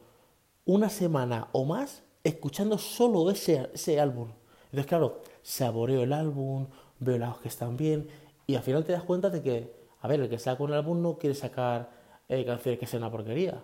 una 0.65 0.89
semana 0.89 1.49
o 1.51 1.65
más 1.65 2.03
escuchando 2.23 2.77
solo 2.77 3.29
ese, 3.29 3.69
ese 3.73 3.99
álbum. 3.99 4.29
Entonces, 4.67 4.85
claro, 4.85 5.21
saboreo 5.41 6.03
el 6.03 6.13
álbum, 6.13 6.67
veo 6.99 7.17
las 7.17 7.37
que 7.37 7.47
están 7.47 7.77
bien, 7.77 8.07
y 8.45 8.55
al 8.55 8.63
final 8.63 8.83
te 8.83 8.93
das 8.93 9.03
cuenta 9.03 9.29
de 9.29 9.41
que, 9.41 9.73
a 10.01 10.07
ver, 10.07 10.21
el 10.21 10.29
que 10.29 10.39
saca 10.39 10.63
un 10.63 10.73
álbum 10.73 11.01
no 11.01 11.17
quiere 11.17 11.35
sacar 11.35 11.89
eh, 12.29 12.45
canciones 12.45 12.79
que 12.79 12.85
sean 12.85 13.03
una 13.03 13.11
porquería. 13.11 13.63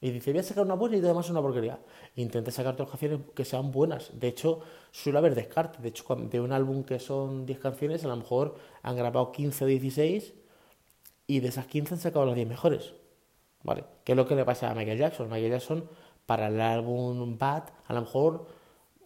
Y 0.00 0.10
dice, 0.10 0.32
voy 0.32 0.40
a 0.40 0.42
sacar 0.42 0.64
una 0.64 0.74
buena 0.74 0.96
y 0.96 0.98
además 0.98 1.30
una 1.30 1.40
porquería. 1.40 1.78
Intenta 2.16 2.50
sacar 2.50 2.74
todas 2.74 2.90
canciones 2.90 3.20
que 3.36 3.44
sean 3.44 3.70
buenas. 3.70 4.10
De 4.18 4.26
hecho, 4.26 4.60
suele 4.90 5.18
haber 5.18 5.36
descarte. 5.36 5.80
De 5.80 5.90
hecho, 5.90 6.04
de 6.16 6.40
un 6.40 6.52
álbum 6.52 6.82
que 6.82 6.98
son 6.98 7.46
10 7.46 7.60
canciones, 7.60 8.04
a 8.04 8.08
lo 8.08 8.16
mejor 8.16 8.56
han 8.82 8.96
grabado 8.96 9.30
15 9.30 9.64
o 9.64 9.66
16 9.68 10.34
y 11.28 11.38
de 11.38 11.48
esas 11.48 11.66
15 11.66 11.94
han 11.94 12.00
sacado 12.00 12.26
las 12.26 12.34
10 12.34 12.48
mejores. 12.48 12.94
¿Vale? 13.62 13.84
¿Qué 14.02 14.12
es 14.12 14.16
lo 14.16 14.26
que 14.26 14.34
le 14.34 14.44
pasa 14.44 14.72
a 14.72 14.74
Michael 14.74 14.98
Jackson? 14.98 15.30
Michael 15.30 15.52
Jackson, 15.52 15.88
para 16.26 16.48
el 16.48 16.60
álbum 16.60 17.38
Bad, 17.38 17.64
a 17.86 17.92
lo 17.92 18.00
mejor, 18.00 18.46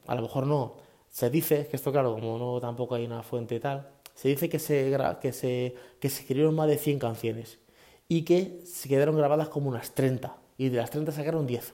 a 0.06 0.14
lo 0.14 0.22
mejor 0.22 0.46
no. 0.46 0.76
Se 1.16 1.30
dice, 1.30 1.66
que 1.66 1.76
esto 1.76 1.92
claro, 1.92 2.12
como 2.12 2.36
no 2.36 2.60
tampoco 2.60 2.94
hay 2.94 3.06
una 3.06 3.22
fuente 3.22 3.58
tal, 3.58 3.88
se 4.14 4.28
dice 4.28 4.50
que 4.50 4.58
se, 4.58 4.94
que 5.18 5.32
se, 5.32 5.74
que 5.98 6.10
se 6.10 6.20
escribieron 6.20 6.54
más 6.54 6.68
de 6.68 6.76
100 6.76 6.98
canciones 6.98 7.58
y 8.06 8.20
que 8.20 8.60
se 8.66 8.86
quedaron 8.86 9.16
grabadas 9.16 9.48
como 9.48 9.70
unas 9.70 9.94
30 9.94 10.36
y 10.58 10.68
de 10.68 10.76
las 10.76 10.90
30 10.90 11.12
sacaron 11.12 11.46
10. 11.46 11.72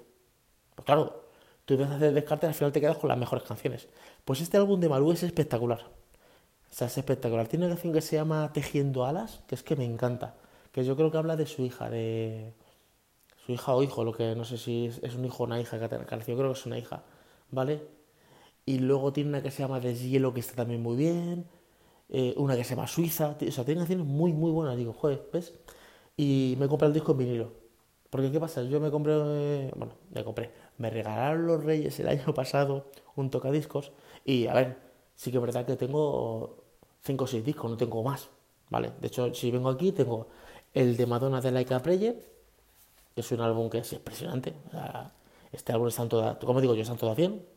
Pues 0.76 0.86
claro, 0.86 1.24
tú 1.64 1.74
empiezas 1.74 1.94
a 1.94 1.96
hacer 1.96 2.14
descartes 2.14 2.46
y 2.46 2.50
al 2.50 2.54
final 2.54 2.70
te 2.70 2.80
quedas 2.80 2.98
con 2.98 3.08
las 3.08 3.18
mejores 3.18 3.42
canciones. 3.42 3.88
Pues 4.24 4.40
este 4.40 4.58
álbum 4.58 4.78
de 4.78 4.88
Malú 4.88 5.10
es 5.10 5.24
espectacular. 5.24 5.80
O 6.70 6.72
sea, 6.72 6.86
es 6.86 6.96
espectacular. 6.96 7.48
Tiene 7.48 7.66
una 7.66 7.74
canción 7.74 7.92
que 7.92 8.00
se 8.00 8.14
llama 8.14 8.52
Tejiendo 8.52 9.04
Alas, 9.04 9.42
que 9.48 9.56
es 9.56 9.64
que 9.64 9.74
me 9.74 9.84
encanta. 9.84 10.36
Que 10.70 10.84
yo 10.84 10.94
creo 10.94 11.10
que 11.10 11.18
habla 11.18 11.34
de 11.34 11.46
su 11.46 11.62
hija, 11.62 11.90
de 11.90 12.54
su 13.44 13.50
hija 13.50 13.74
o 13.74 13.82
hijo, 13.82 14.04
lo 14.04 14.12
que 14.12 14.36
no 14.36 14.44
sé 14.44 14.56
si 14.56 14.86
es, 14.86 15.14
un 15.16 15.24
hijo 15.24 15.42
o 15.42 15.46
una 15.46 15.60
hija 15.60 15.80
que 15.80 15.84
ha 15.84 16.18
yo 16.18 16.36
creo 16.36 16.52
que 16.52 16.60
es 16.60 16.64
una 16.64 16.78
hija, 16.78 17.02
¿vale? 17.50 18.01
Y 18.64 18.78
luego 18.78 19.12
tiene 19.12 19.30
una 19.30 19.42
que 19.42 19.50
se 19.50 19.62
llama 19.62 19.80
Deshielo, 19.80 20.32
que 20.34 20.40
está 20.40 20.54
también 20.54 20.82
muy 20.82 20.96
bien. 20.96 21.46
Eh, 22.08 22.34
una 22.36 22.56
que 22.56 22.64
se 22.64 22.74
llama 22.74 22.86
Suiza. 22.86 23.36
O 23.40 23.50
sea, 23.52 23.64
tiene 23.64 23.80
canciones 23.80 24.06
muy, 24.06 24.32
muy 24.32 24.50
buenas. 24.50 24.76
Digo, 24.76 24.92
joder, 24.92 25.28
¿ves? 25.32 25.54
Y 26.16 26.56
me 26.58 26.68
compré 26.68 26.88
el 26.88 26.94
disco 26.94 27.12
en 27.12 27.18
vinilo. 27.18 27.62
Porque 28.12 28.30
¿qué 28.30 28.38
pasa? 28.38 28.62
Yo 28.64 28.78
me 28.78 28.90
compré, 28.90 29.70
bueno, 29.74 29.94
me 30.10 30.22
compré, 30.22 30.50
me 30.76 30.90
regalaron 30.90 31.46
los 31.46 31.64
Reyes 31.64 31.98
el 31.98 32.08
año 32.08 32.34
pasado 32.34 32.90
un 33.16 33.30
tocadiscos 33.30 33.92
y 34.24 34.46
a 34.48 34.52
ver, 34.52 34.76
sí 35.14 35.30
que 35.30 35.38
es 35.38 35.42
verdad 35.42 35.64
que 35.64 35.76
tengo 35.76 36.62
5 37.00 37.24
o 37.24 37.26
6 37.26 37.42
discos, 37.42 37.70
no 37.70 37.78
tengo 37.78 38.02
más, 38.02 38.28
¿vale? 38.68 38.92
De 39.00 39.06
hecho, 39.06 39.32
si 39.32 39.50
vengo 39.50 39.70
aquí, 39.70 39.92
tengo 39.92 40.28
el 40.74 40.98
de 40.98 41.06
Madonna 41.06 41.40
de 41.40 41.52
Laika 41.52 41.80
Prayer, 41.80 42.22
que 43.14 43.22
es 43.22 43.32
un 43.32 43.40
álbum 43.40 43.70
que 43.70 43.78
es 43.78 43.92
impresionante, 43.94 44.52
este 45.50 45.72
álbum 45.72 45.88
está 45.88 46.02
en 46.02 46.08
toda, 46.10 46.38
como 46.38 46.60
digo 46.60 46.74
yo, 46.74 46.82
está 46.82 46.92
en 46.92 46.98
toda 46.98 47.14
100. 47.14 47.51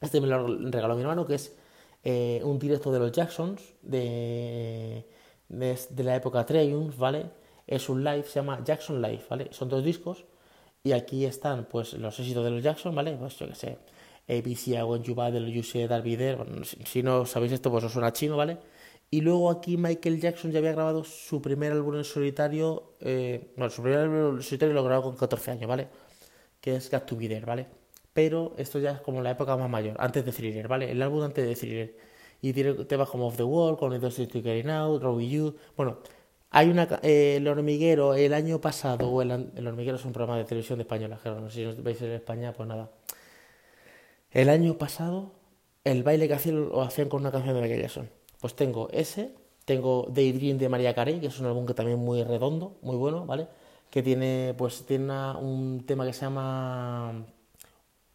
Este 0.00 0.20
me 0.20 0.26
lo 0.26 0.46
regaló 0.70 0.94
mi 0.94 1.02
hermano, 1.02 1.26
que 1.26 1.34
es 1.34 1.56
eh, 2.04 2.40
un 2.44 2.58
directo 2.58 2.90
de 2.92 2.98
los 2.98 3.12
Jacksons 3.12 3.74
de, 3.82 5.06
de, 5.48 5.78
de 5.90 6.04
la 6.04 6.16
época 6.16 6.46
Triumph, 6.46 6.96
¿vale? 6.96 7.40
es 7.70 7.88
un 7.88 8.02
live, 8.02 8.24
se 8.24 8.40
llama 8.40 8.62
Jackson 8.64 9.00
Live, 9.00 9.22
¿vale? 9.30 9.48
Son 9.52 9.68
dos 9.68 9.84
discos 9.84 10.24
y 10.82 10.92
aquí 10.92 11.24
están 11.24 11.66
pues 11.66 11.92
los 11.94 12.18
éxitos 12.18 12.44
de 12.44 12.50
los 12.50 12.62
Jackson, 12.62 12.94
¿vale? 12.94 13.16
Pues 13.16 13.38
yo 13.38 13.46
que 13.48 13.54
sé, 13.54 13.78
ABC, 14.28 14.68
I 14.68 14.82
Want 14.82 15.04
You 15.04 15.14
Bad, 15.14 15.34
You 15.34 15.62
Say 15.62 15.86
Darby 15.86 16.16
bueno, 16.16 16.64
si, 16.64 17.02
no 17.02 17.24
sabéis 17.26 17.52
esto 17.52 17.70
pues 17.70 17.84
os 17.84 17.92
suena 17.92 18.12
chino, 18.12 18.36
¿vale? 18.36 18.58
Y 19.08 19.20
luego 19.20 19.50
aquí 19.50 19.76
Michael 19.76 20.20
Jackson 20.20 20.50
ya 20.50 20.58
había 20.58 20.72
grabado 20.72 21.04
su 21.04 21.40
primer 21.40 21.72
álbum 21.72 21.96
en 21.96 22.04
solitario, 22.04 22.94
eh, 23.00 23.52
bueno, 23.56 23.70
su 23.70 23.82
primer 23.82 24.00
álbum 24.00 24.36
en 24.36 24.42
solitario 24.42 24.74
lo 24.74 24.84
grabó 24.84 25.04
con 25.04 25.16
14 25.16 25.52
años, 25.52 25.68
¿vale? 25.68 25.88
Que 26.60 26.76
es 26.76 26.90
Got 26.90 27.06
to 27.06 27.16
Be 27.16 27.40
¿vale? 27.40 27.79
Pero 28.12 28.54
esto 28.58 28.78
ya 28.78 28.92
es 28.92 29.00
como 29.00 29.22
la 29.22 29.30
época 29.32 29.56
más 29.56 29.70
mayor, 29.70 29.96
antes 29.98 30.24
de 30.24 30.32
Thriller, 30.32 30.68
¿vale? 30.68 30.90
El 30.90 31.02
álbum 31.02 31.22
antes 31.22 31.46
de 31.46 31.54
Thriller. 31.54 31.96
Y 32.42 32.52
tiene 32.52 32.72
temas 32.84 33.08
como 33.08 33.26
Off 33.28 33.36
the 33.36 33.42
Wall, 33.44 33.76
con 33.76 33.94
It 33.94 34.00
Doesn't 34.00 34.32
Getting 34.32 34.70
Out, 34.70 35.02
Robbie 35.02 35.28
You, 35.30 35.56
bueno 35.76 35.98
hay 36.50 36.68
una, 36.68 36.88
eh, 37.02 37.36
el 37.36 37.46
hormiguero 37.48 38.14
el 38.14 38.34
año 38.34 38.60
pasado, 38.60 39.08
o 39.08 39.22
el, 39.22 39.30
hormiguero 39.66 39.96
es 39.96 40.04
un 40.04 40.12
programa 40.12 40.38
de 40.38 40.44
televisión 40.44 40.78
de 40.78 40.82
española, 40.82 41.18
no 41.24 41.48
sé 41.48 41.56
si 41.56 41.64
no 41.64 41.82
veis 41.82 42.02
en 42.02 42.10
España, 42.12 42.52
pues 42.52 42.68
nada. 42.68 42.90
El 44.32 44.48
año 44.48 44.76
pasado, 44.78 45.32
el 45.84 46.02
baile 46.02 46.28
que 46.28 46.34
hacían 46.34 46.68
lo 46.68 46.82
hacían 46.82 47.08
con 47.08 47.20
una 47.22 47.30
canción 47.32 47.54
de 47.54 47.62
Michael 47.62 47.82
Jackson. 47.82 48.10
Pues 48.40 48.54
tengo 48.56 48.88
ese, 48.90 49.34
tengo 49.64 50.06
Daydream 50.10 50.58
de 50.58 50.68
María 50.68 50.94
Carey, 50.94 51.20
que 51.20 51.28
es 51.28 51.38
un 51.40 51.46
álbum 51.46 51.66
que 51.66 51.74
también 51.74 51.98
muy 51.98 52.22
redondo, 52.24 52.78
muy 52.82 52.96
bueno, 52.96 53.26
¿vale? 53.26 53.48
Que 53.90 54.02
tiene, 54.02 54.54
pues, 54.58 54.84
tiene 54.86 55.12
un 55.40 55.84
tema 55.86 56.06
que 56.06 56.12
se 56.12 56.22
llama 56.22 57.26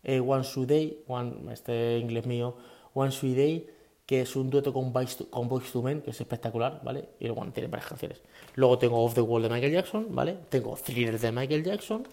eh, 0.05 0.19
One 0.19 0.43
Sweet 0.43 0.69
Day, 0.69 1.03
one, 1.07 1.51
este 1.51 1.97
inglés 1.97 2.25
mío, 2.25 2.55
One 2.93 3.11
Sweet 3.11 3.35
Day, 3.35 3.69
que 4.05 4.21
es 4.21 4.35
un 4.35 4.49
dueto 4.49 4.71
con 4.71 4.93
to, 4.93 5.29
con 5.29 5.49
to 5.49 5.81
Men, 5.81 6.01
que 6.01 6.11
es 6.11 6.21
espectacular, 6.21 6.79
¿vale? 6.83 7.09
Y 7.19 7.25
luego 7.25 7.43
tiene 7.51 7.67
varias 7.67 7.89
canciones. 7.89 8.21
Luego 8.53 8.77
tengo 8.77 9.03
Off 9.03 9.15
the 9.15 9.21
Wall 9.21 9.41
de 9.41 9.49
Michael 9.49 9.73
Jackson, 9.73 10.07
¿vale? 10.09 10.37
Tengo 10.49 10.77
Thriller 10.77 11.19
de 11.19 11.31
Michael 11.31 11.63
Jackson. 11.63 12.07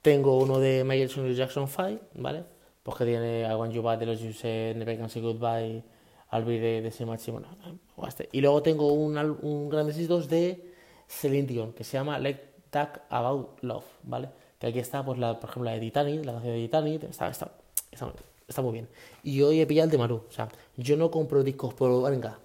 Tengo 0.00 0.38
uno 0.38 0.60
de 0.60 0.84
Michael 0.84 1.34
Jackson 1.34 1.66
5, 1.66 2.00
¿vale? 2.14 2.44
Pues 2.82 2.96
que 2.96 3.04
tiene 3.06 3.40
I 3.42 3.54
Want 3.54 3.72
You 3.72 3.82
Back 3.82 3.98
de 3.98 4.06
los 4.06 4.20
Say, 4.36 4.74
Never 4.74 4.96
Can 4.96 5.10
Say 5.10 5.20
Goodbye, 5.20 5.82
I'll 6.32 6.44
Be 6.44 6.60
de, 6.60 6.82
de 6.82 6.88
este. 6.88 8.28
Y 8.30 8.40
luego 8.40 8.62
tengo 8.62 8.92
un, 8.92 9.18
un 9.18 9.68
grandes 9.68 9.96
éxitos 9.96 10.28
de 10.28 10.72
Celine 11.08 11.48
Dion, 11.48 11.72
que 11.72 11.82
se 11.82 11.96
llama 11.96 12.18
Let's 12.18 12.40
Talk 12.70 13.00
About 13.08 13.62
Love, 13.62 13.84
¿vale? 14.04 14.28
Aquí 14.64 14.78
está, 14.78 15.04
pues, 15.04 15.18
la, 15.18 15.38
por 15.38 15.50
ejemplo, 15.50 15.70
la 15.70 15.72
de 15.72 15.80
Titanic, 15.80 16.24
la 16.24 16.32
canción 16.32 16.54
de 16.54 16.60
Titanic, 16.62 17.02
está, 17.04 17.28
está, 17.28 17.52
está 18.46 18.62
muy 18.62 18.72
bien. 18.72 18.88
Y 19.22 19.42
hoy 19.42 19.60
he 19.60 19.66
pillado 19.66 19.86
el 19.86 19.90
de 19.90 19.98
Maru. 19.98 20.24
O 20.28 20.32
sea, 20.32 20.48
yo 20.76 20.96
no 20.96 21.10
compro 21.10 21.42
discos 21.42 21.74
por, 21.74 22.10
venga, 22.10 22.38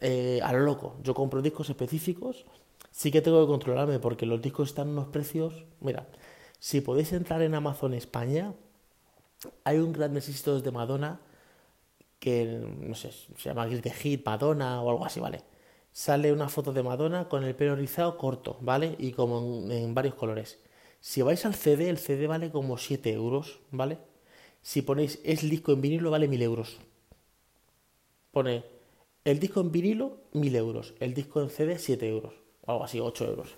eh, 0.00 0.40
a 0.42 0.52
lo 0.52 0.60
loco. 0.60 0.96
Yo 1.02 1.14
compro 1.14 1.42
discos 1.42 1.70
específicos. 1.70 2.44
Sí 2.90 3.10
que 3.10 3.20
tengo 3.20 3.40
que 3.40 3.48
controlarme 3.48 3.98
porque 3.98 4.26
los 4.26 4.40
discos 4.40 4.68
están 4.68 4.88
en 4.88 4.92
unos 4.94 5.08
precios. 5.08 5.64
Mira, 5.80 6.06
si 6.58 6.80
podéis 6.80 7.12
entrar 7.12 7.42
en 7.42 7.54
Amazon 7.54 7.94
España, 7.94 8.54
hay 9.64 9.78
un 9.78 9.92
gran 9.92 10.16
éxito 10.16 10.60
de 10.60 10.70
Madonna 10.70 11.20
que, 12.18 12.44
no 12.80 12.94
sé, 12.94 13.12
se 13.12 13.48
llama 13.48 13.66
de 13.66 13.90
Hit, 13.90 14.24
Madonna 14.24 14.80
o 14.82 14.90
algo 14.90 15.04
así, 15.04 15.20
¿vale? 15.20 15.42
Sale 15.92 16.32
una 16.32 16.48
foto 16.48 16.72
de 16.72 16.82
Madonna 16.82 17.28
con 17.28 17.44
el 17.44 17.54
pelo 17.54 17.76
rizado 17.76 18.16
corto, 18.16 18.56
¿vale? 18.60 18.96
Y 18.98 19.12
como 19.12 19.70
en 19.70 19.94
varios 19.94 20.14
colores. 20.14 20.58
Si 21.10 21.20
vais 21.20 21.44
al 21.44 21.54
CD, 21.54 21.90
el 21.90 21.98
CD 21.98 22.26
vale 22.26 22.50
como 22.50 22.78
7 22.78 23.12
euros, 23.12 23.60
¿vale? 23.70 23.98
Si 24.62 24.80
ponéis 24.80 25.20
es 25.22 25.42
disco 25.42 25.72
en 25.72 25.82
vinilo 25.82 26.10
vale 26.10 26.28
1000 26.28 26.42
euros. 26.42 26.78
Pone 28.32 28.64
El 29.24 29.38
disco 29.38 29.60
en 29.60 29.70
vinilo, 29.70 30.18
1000 30.32 30.56
euros. 30.56 30.94
El 31.00 31.12
disco 31.12 31.42
en 31.42 31.50
CD, 31.50 31.78
7 31.78 32.08
euros. 32.08 32.32
O 32.62 32.72
algo 32.72 32.84
así, 32.84 33.00
8 33.00 33.26
euros. 33.26 33.48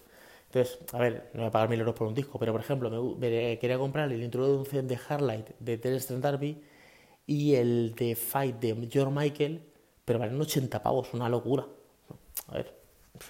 Entonces, 0.46 0.78
a 0.92 0.98
ver, 0.98 1.30
no 1.34 1.42
voy 1.42 1.48
a 1.48 1.50
pagar 1.52 1.68
1000 1.68 1.80
euros 1.80 1.94
por 1.94 2.08
un 2.08 2.14
disco, 2.14 2.36
pero 2.38 2.50
por 2.52 2.60
ejemplo, 2.60 2.90
me, 3.16 3.58
quería 3.60 3.78
comprar 3.78 4.10
el 4.10 4.22
introducción 4.22 4.88
de 4.88 4.96
Hardlight 4.96 5.50
de 5.60 5.78
Terence 5.78 6.18
Darby 6.18 6.60
y 7.26 7.54
el 7.54 7.94
de 7.94 8.16
Fight 8.16 8.56
de 8.58 8.88
George 8.90 9.14
Michael, 9.14 9.62
pero 10.04 10.18
valen 10.18 10.40
80 10.40 10.82
pavos, 10.82 11.14
una 11.14 11.28
locura. 11.28 11.64
A 12.48 12.54
ver, 12.54 12.74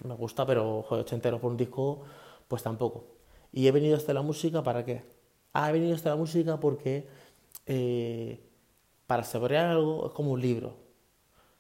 me 0.05 0.15
gusta, 0.15 0.47
pero 0.47 0.83
joder, 0.85 1.05
80 1.05 1.29
euros 1.29 1.41
por 1.43 1.51
un 1.51 1.59
disco, 1.59 2.03
pues 2.49 2.63
tampoco. 2.63 3.16
Y 3.53 3.67
he 3.67 3.73
venido 3.73 3.97
hasta 3.97 4.13
la 4.13 4.23
música 4.23 4.63
para 4.63 4.85
qué? 4.85 5.05
Ah, 5.53 5.71
he 5.71 5.73
venido 5.73 5.95
hasta 5.95 6.11
la 6.11 6.17
música 6.17 6.61
porque 6.61 7.07
eh, 7.67 8.41
para 9.07 9.25
saborear 9.25 9.67
algo 9.67 10.07
es 10.07 10.13
como 10.13 10.33
un 10.33 10.41
libro. 10.41 10.77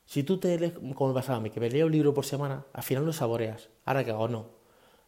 Si 0.04 0.22
tú 0.22 0.38
te 0.38 0.58
lees, 0.58 0.72
como 0.94 1.08
me 1.08 1.14
pasaba 1.14 1.38
a 1.38 1.40
mí, 1.40 1.50
que 1.50 1.60
me 1.60 1.70
leo 1.70 1.86
un 1.86 1.92
libro 1.92 2.14
por 2.14 2.24
semana, 2.24 2.64
al 2.72 2.82
final 2.82 3.04
lo 3.04 3.12
saboreas. 3.12 3.70
Ahora 3.84 4.04
que 4.04 4.12
hago, 4.12 4.28
no. 4.28 4.50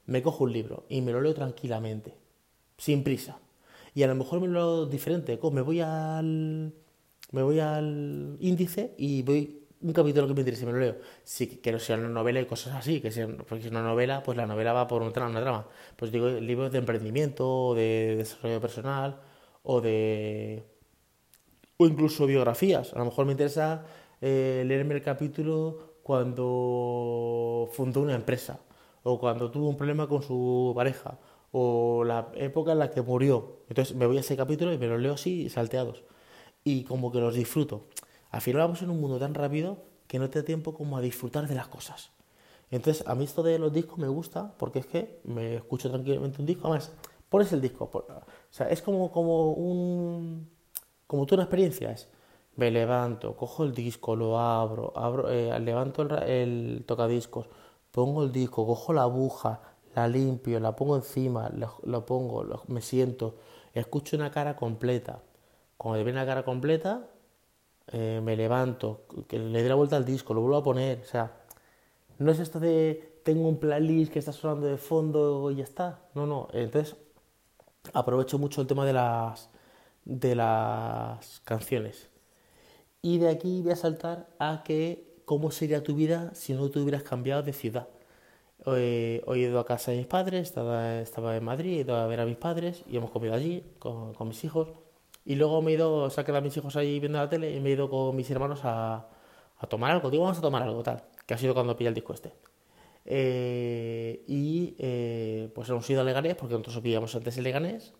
Me 0.06 0.22
cojo 0.22 0.44
un 0.44 0.52
libro 0.52 0.84
y 0.88 1.02
me 1.02 1.12
lo 1.12 1.20
leo 1.20 1.34
tranquilamente, 1.34 2.14
sin 2.78 3.04
prisa. 3.04 3.38
Y 3.94 4.02
a 4.02 4.06
lo 4.08 4.14
mejor 4.14 4.40
me 4.40 4.48
lo 4.48 4.52
leo 4.54 4.86
diferente. 4.86 5.38
Me 5.52 5.60
voy 5.60 5.80
al, 5.80 6.72
me 7.30 7.42
voy 7.42 7.60
al 7.60 8.36
índice 8.40 8.94
y 8.96 9.22
voy 9.22 9.67
un 9.80 9.92
capítulo 9.92 10.26
que 10.26 10.34
me 10.34 10.40
interese, 10.40 10.66
me 10.66 10.72
lo 10.72 10.78
leo. 10.78 10.96
Si 11.24 11.46
quiero 11.60 11.78
sea 11.78 11.96
una 11.96 12.08
novela 12.08 12.40
y 12.40 12.46
cosas 12.46 12.74
así, 12.74 13.00
que 13.00 13.10
sea, 13.10 13.26
porque 13.28 13.60
si 13.60 13.66
es 13.66 13.70
una 13.70 13.82
novela, 13.82 14.22
pues 14.22 14.36
la 14.36 14.46
novela 14.46 14.72
va 14.72 14.86
por 14.88 15.02
una, 15.02 15.26
una 15.26 15.40
trama. 15.40 15.66
Pues 15.96 16.10
digo, 16.12 16.28
libros 16.28 16.72
de 16.72 16.78
emprendimiento, 16.78 17.74
de 17.74 18.16
desarrollo 18.16 18.60
personal, 18.60 19.20
o 19.62 19.80
de. 19.80 20.64
o 21.76 21.86
incluso 21.86 22.26
biografías. 22.26 22.92
A 22.94 22.98
lo 22.98 23.04
mejor 23.06 23.26
me 23.26 23.32
interesa 23.32 23.84
eh, 24.20 24.64
leerme 24.66 24.94
el 24.94 25.02
capítulo 25.02 25.94
cuando 26.02 27.68
fundó 27.72 28.00
una 28.00 28.14
empresa, 28.14 28.60
o 29.02 29.18
cuando 29.18 29.50
tuvo 29.50 29.68
un 29.68 29.76
problema 29.76 30.08
con 30.08 30.22
su 30.22 30.72
pareja, 30.74 31.18
o 31.52 32.04
la 32.04 32.30
época 32.34 32.72
en 32.72 32.78
la 32.80 32.90
que 32.90 33.02
murió. 33.02 33.62
Entonces 33.68 33.94
me 33.96 34.06
voy 34.06 34.16
a 34.18 34.20
ese 34.20 34.36
capítulo 34.36 34.72
y 34.72 34.78
me 34.78 34.86
lo 34.88 34.98
leo 34.98 35.14
así, 35.14 35.48
salteados. 35.50 36.02
Y 36.64 36.84
como 36.84 37.12
que 37.12 37.20
los 37.20 37.34
disfruto. 37.34 37.86
Al 38.30 38.40
final 38.40 38.62
vamos 38.62 38.82
en 38.82 38.90
un 38.90 39.00
mundo 39.00 39.18
tan 39.18 39.34
rápido 39.34 39.78
que 40.06 40.18
no 40.18 40.30
te 40.30 40.40
da 40.40 40.44
tiempo 40.44 40.74
como 40.74 40.96
a 40.96 41.00
disfrutar 41.00 41.48
de 41.48 41.54
las 41.54 41.68
cosas. 41.68 42.10
Entonces, 42.70 43.06
a 43.06 43.14
mí 43.14 43.24
esto 43.24 43.42
de 43.42 43.58
los 43.58 43.72
discos 43.72 43.98
me 43.98 44.08
gusta 44.08 44.54
porque 44.58 44.80
es 44.80 44.86
que 44.86 45.20
me 45.24 45.56
escucho 45.56 45.90
tranquilamente 45.90 46.40
un 46.40 46.46
disco. 46.46 46.68
Además, 46.68 46.92
pones 47.28 47.52
el 47.52 47.60
disco. 47.60 47.90
o 47.92 48.26
sea, 48.50 48.68
es 48.68 48.82
como, 48.82 49.10
como 49.10 49.52
un. 49.52 50.50
Como 51.06 51.26
tú 51.26 51.34
una 51.34 51.44
experiencia. 51.44 51.90
Es, 51.90 52.08
me 52.58 52.72
levanto, 52.72 53.36
cojo 53.36 53.62
el 53.62 53.72
disco, 53.72 54.16
lo 54.16 54.38
abro, 54.38 54.92
abro 54.96 55.30
eh, 55.30 55.58
levanto 55.60 56.02
el, 56.02 56.12
el, 56.24 56.84
tocadiscos, 56.86 57.48
pongo 57.92 58.24
el 58.24 58.32
disco, 58.32 58.66
cojo 58.66 58.92
la 58.92 59.02
aguja, 59.02 59.60
la 59.94 60.08
limpio, 60.08 60.58
la 60.58 60.74
pongo 60.74 60.96
encima, 60.96 61.50
lo, 61.84 62.04
pongo, 62.04 62.44
me 62.66 62.80
siento, 62.80 63.36
escucho 63.74 64.16
una 64.16 64.32
cara 64.32 64.56
completa. 64.56 65.22
Cuando 65.76 66.02
viene 66.02 66.18
la 66.18 66.26
cara 66.26 66.44
completa, 66.44 67.06
eh, 67.92 68.20
me 68.22 68.36
levanto, 68.36 69.06
que 69.26 69.38
le 69.38 69.62
dé 69.62 69.68
la 69.68 69.74
vuelta 69.74 69.96
al 69.96 70.04
disco, 70.04 70.34
lo 70.34 70.40
vuelvo 70.40 70.56
a 70.58 70.62
poner. 70.62 71.00
O 71.00 71.04
sea, 71.04 71.32
no 72.18 72.30
es 72.32 72.38
esto 72.40 72.60
de 72.60 73.20
tengo 73.24 73.48
un 73.48 73.58
playlist 73.58 74.12
que 74.12 74.18
está 74.18 74.32
sonando 74.32 74.66
de 74.66 74.78
fondo 74.78 75.50
y 75.50 75.56
ya 75.56 75.64
está. 75.64 76.00
No, 76.14 76.26
no. 76.26 76.48
Entonces, 76.52 76.96
aprovecho 77.92 78.38
mucho 78.38 78.60
el 78.62 78.66
tema 78.66 78.86
de 78.86 78.92
las, 78.94 79.50
de 80.04 80.34
las 80.34 81.40
canciones. 81.40 82.08
Y 83.02 83.18
de 83.18 83.28
aquí 83.28 83.62
voy 83.62 83.72
a 83.72 83.76
saltar 83.76 84.28
a 84.38 84.62
que 84.64 85.20
cómo 85.24 85.50
sería 85.50 85.82
tu 85.82 85.94
vida 85.94 86.34
si 86.34 86.54
no 86.54 86.70
te 86.70 86.80
hubieras 86.80 87.02
cambiado 87.02 87.42
de 87.42 87.52
ciudad. 87.52 87.88
Hoy, 88.64 89.22
he 89.26 89.38
ido 89.38 89.60
a 89.60 89.66
casa 89.66 89.92
de 89.92 89.98
mis 89.98 90.06
padres, 90.06 90.42
estaba, 90.48 91.00
estaba 91.00 91.36
en 91.36 91.44
Madrid, 91.44 91.78
he 91.78 91.80
ido 91.80 91.96
a 91.96 92.06
ver 92.06 92.20
a 92.20 92.26
mis 92.26 92.36
padres 92.36 92.82
y 92.90 92.96
hemos 92.96 93.10
comido 93.10 93.34
allí 93.34 93.64
con, 93.78 94.14
con 94.14 94.28
mis 94.28 94.42
hijos. 94.44 94.68
Y 95.28 95.34
luego 95.34 95.60
me 95.60 95.72
he 95.72 95.74
ido, 95.74 96.08
se 96.08 96.22
a 96.22 96.40
mis 96.40 96.56
hijos 96.56 96.74
ahí 96.76 97.00
viendo 97.00 97.18
la 97.18 97.28
tele 97.28 97.54
y 97.54 97.60
me 97.60 97.68
he 97.68 97.72
ido 97.74 97.90
con 97.90 98.16
mis 98.16 98.30
hermanos 98.30 98.60
a, 98.64 99.08
tomar 99.68 99.90
algo. 99.90 100.08
Digo, 100.10 100.22
vamos 100.22 100.38
a 100.38 100.40
tomar 100.40 100.62
algo, 100.62 100.82
tal. 100.82 101.04
Que 101.26 101.34
ha 101.34 101.36
sido 101.36 101.52
cuando 101.52 101.76
pilla 101.76 101.88
el 101.88 101.94
disco 101.94 102.14
este. 102.14 102.32
Eh, 103.04 104.24
y 104.26 104.74
eh, 104.78 105.50
pues 105.54 105.68
hemos 105.68 105.88
ido 105.90 106.00
a 106.00 106.04
Leganés, 106.04 106.34
porque 106.34 106.54
nosotros 106.54 106.80
pillamos 106.80 107.14
antes 107.14 107.36
el 107.36 107.44
Leganés. 107.44 107.92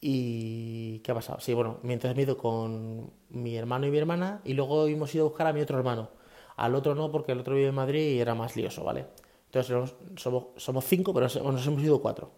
¿Y 0.00 0.98
qué 1.04 1.12
ha 1.12 1.14
pasado? 1.14 1.38
Sí, 1.38 1.54
bueno, 1.54 1.78
mientras 1.84 2.16
me 2.16 2.22
he 2.22 2.24
ido 2.24 2.36
con 2.36 3.12
mi 3.28 3.54
hermano 3.56 3.86
y 3.86 3.92
mi 3.92 3.98
hermana, 3.98 4.40
y 4.44 4.54
luego 4.54 4.88
hemos 4.88 5.14
ido 5.14 5.26
a 5.26 5.28
buscar 5.28 5.46
a 5.46 5.52
mi 5.52 5.60
otro 5.60 5.78
hermano. 5.78 6.10
Al 6.56 6.74
otro 6.74 6.96
no, 6.96 7.12
porque 7.12 7.30
el 7.30 7.38
otro 7.38 7.54
vive 7.54 7.68
en 7.68 7.76
Madrid 7.76 8.16
y 8.16 8.18
era 8.18 8.34
más 8.34 8.56
lioso, 8.56 8.82
¿vale? 8.82 9.06
Entonces 9.46 9.94
somos, 10.16 10.46
somos 10.56 10.84
cinco, 10.84 11.14
pero 11.14 11.28
nos 11.28 11.64
hemos 11.64 11.80
ido 11.80 12.02
cuatro. 12.02 12.32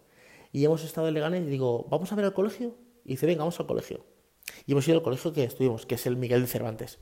Y 0.51 0.63
hemos 0.63 0.83
estado 0.83 1.07
en 1.07 1.15
Leganés 1.15 1.47
y 1.47 1.49
digo, 1.49 1.87
¿vamos 1.89 2.11
a 2.11 2.15
ver 2.15 2.25
el 2.25 2.33
colegio? 2.33 2.75
Y 3.05 3.09
dice, 3.11 3.25
venga, 3.25 3.39
vamos 3.39 3.59
al 3.59 3.67
colegio. 3.67 4.05
Y 4.65 4.71
hemos 4.71 4.87
ido 4.87 4.97
al 4.97 5.03
colegio 5.03 5.33
que 5.33 5.43
estuvimos, 5.43 5.85
que 5.85 5.95
es 5.95 6.05
el 6.05 6.17
Miguel 6.17 6.41
de 6.41 6.47
Cervantes. 6.47 6.99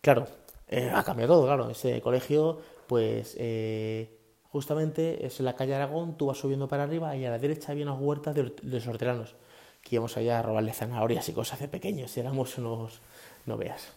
Claro, 0.00 0.26
eh, 0.68 0.90
ha 0.92 1.02
cambiado 1.04 1.34
todo, 1.34 1.46
claro. 1.46 1.70
Ese 1.70 2.00
colegio, 2.00 2.60
pues, 2.86 3.36
eh, 3.38 4.16
justamente 4.50 5.26
es 5.26 5.38
en 5.38 5.46
la 5.46 5.54
calle 5.54 5.74
Aragón, 5.74 6.16
tú 6.16 6.26
vas 6.26 6.38
subiendo 6.38 6.68
para 6.68 6.84
arriba 6.84 7.16
y 7.16 7.24
a 7.24 7.30
la 7.30 7.38
derecha 7.38 7.72
había 7.72 7.84
unas 7.84 8.00
huertas 8.00 8.34
de, 8.34 8.54
los 8.62 8.86
hortelanos, 8.86 9.36
que 9.82 9.96
íbamos 9.96 10.16
allá 10.16 10.38
a 10.38 10.42
robarle 10.42 10.72
zanahorias 10.72 11.28
y 11.28 11.32
cosas 11.32 11.60
de 11.60 11.68
pequeños, 11.68 12.16
éramos 12.16 12.56
unos, 12.58 13.00
no 13.44 13.56
veas. 13.56 13.92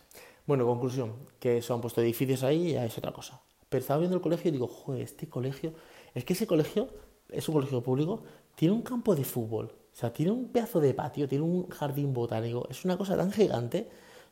Bueno, 0.46 0.66
conclusión, 0.66 1.14
que 1.40 1.62
se 1.62 1.74
han 1.74 1.82
puesto 1.82 2.02
edificios 2.02 2.44
ahí 2.44 2.70
y 2.70 2.74
ya 2.74 2.86
es 2.86 2.98
otra 2.98 3.12
cosa. 3.12 3.40
Pero 3.70 3.82
estaba 3.82 4.00
viendo 4.00 4.18
el 4.18 4.22
colegio 4.22 4.50
y 4.50 4.52
digo, 4.52 4.68
joder, 4.68 5.04
este 5.04 5.30
colegio, 5.30 5.74
es 6.14 6.26
que 6.26 6.34
ese 6.34 6.48
colegio 6.48 6.90
es 7.30 7.48
un 7.48 7.54
colegio 7.54 7.82
público, 7.82 8.24
tiene 8.56 8.74
un 8.74 8.82
campo 8.82 9.16
de 9.16 9.24
fútbol, 9.24 9.72
o 9.94 9.96
sea, 9.96 10.14
tiene 10.14 10.32
un 10.32 10.50
pedazo 10.50 10.80
de 10.80 10.94
patio, 10.94 11.28
tiene 11.28 11.44
un 11.44 11.68
jardín 11.70 12.14
botánico, 12.14 12.68
es 12.70 12.86
una 12.86 12.98
cosa 12.98 13.18
tan 13.18 13.32
gigante. 13.32 13.90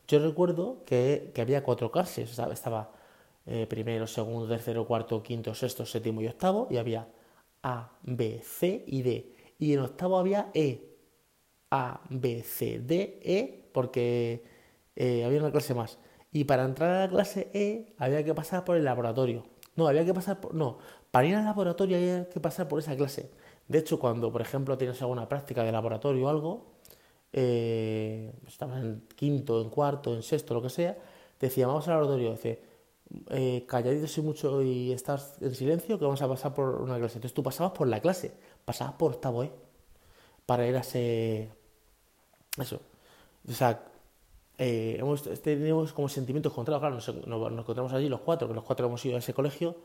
Yo 0.08 0.20
recuerdo 0.20 0.84
que, 0.86 1.32
que 1.34 1.42
había 1.42 1.64
cuatro 1.64 1.92
clases, 1.92 2.40
estaba 2.40 2.92
eh, 3.46 3.66
primero, 3.68 4.08
segundo, 4.08 4.48
tercero, 4.48 4.86
cuarto, 4.86 5.24
quinto, 5.24 5.54
sexto, 5.56 5.86
séptimo 5.86 6.22
y 6.22 6.28
octavo, 6.28 6.68
y 6.70 6.78
había 6.78 7.08
A, 7.64 7.92
B, 8.04 8.42
C 8.44 8.84
y 8.88 9.02
D. 9.02 9.36
Y 9.60 9.74
en 9.74 9.80
octavo 9.80 10.18
había 10.18 10.52
E, 10.54 10.98
A, 11.72 12.02
B, 12.10 12.44
C, 12.44 12.80
D, 12.80 13.20
E, 13.24 13.70
porque 13.74 14.44
eh, 14.96 15.24
había 15.26 15.40
una 15.40 15.52
clase 15.52 15.74
más. 15.74 15.98
Y 16.32 16.44
para 16.44 16.66
entrar 16.66 16.92
a 16.92 17.00
la 17.06 17.10
clase 17.10 17.50
E 17.54 17.94
había 17.98 18.24
que 18.24 18.34
pasar 18.34 18.66
por 18.66 18.78
el 18.78 18.84
laboratorio. 18.84 19.44
No, 19.76 19.88
había 19.88 20.06
que 20.06 20.14
pasar 20.14 20.42
por... 20.42 20.54
No, 20.54 20.80
para 21.12 21.28
ir 21.28 21.36
al 21.36 21.46
laboratorio 21.46 21.98
había 21.98 22.30
que 22.30 22.40
pasar 22.40 22.68
por 22.68 22.80
esa 22.80 22.96
clase. 22.96 23.32
De 23.68 23.80
hecho, 23.80 24.00
cuando, 24.00 24.32
por 24.32 24.42
ejemplo, 24.42 24.78
tienes 24.78 25.02
alguna 25.02 25.28
práctica 25.28 25.64
de 25.64 25.72
laboratorio 25.72 26.26
o 26.26 26.30
algo, 26.30 26.66
eh, 27.34 28.32
estabas 28.48 28.82
en 28.82 29.04
quinto, 29.16 29.62
en 29.62 29.70
cuarto, 29.70 30.16
en 30.16 30.24
sexto, 30.24 30.54
lo 30.54 30.62
que 30.62 30.70
sea, 30.70 30.98
te 31.38 31.48
decía, 31.48 31.68
vamos 31.68 31.88
al 31.88 31.96
laboratorio, 31.96 32.32
dice, 32.32 32.62
eh, 33.30 33.66
calladitos 33.68 34.18
y 34.18 34.22
mucho 34.22 34.62
y 34.62 34.92
estás 34.92 35.38
en 35.42 35.54
silencio, 35.56 35.98
que 36.00 36.06
vamos 36.06 36.22
a 36.22 36.28
pasar 36.28 36.54
por 36.54 36.82
una 36.82 36.98
clase. 36.98 37.18
Entonces 37.18 37.34
tú 37.34 37.44
pasabas 37.44 37.74
por 37.74 37.88
la 37.88 38.00
clase, 38.00 38.34
pasabas 38.66 38.96
por 38.96 39.14
octavo, 39.14 39.44
¿eh? 39.44 39.52
Para 40.46 40.68
ir 40.68 40.76
a 40.76 40.80
ese... 40.80 41.50
Eso. 42.58 42.80
O 43.48 43.52
sea, 43.54 43.84
eh, 44.58 44.98
hemos, 45.00 45.24
tenemos 45.42 45.94
como 45.94 46.10
sentimientos 46.10 46.52
encontrados, 46.52 46.82
claro, 46.82 46.96
nos, 46.96 47.28
nos, 47.28 47.60
encontramos 47.60 47.94
allí 47.94 48.10
los 48.10 48.22
cuatro, 48.22 48.48
que 48.48 48.54
los 48.54 48.64
cuatro 48.64 48.88
hemos 48.88 49.06
ido 49.06 49.16
a 49.16 49.20
ese 49.20 49.34
colegio, 49.34 49.76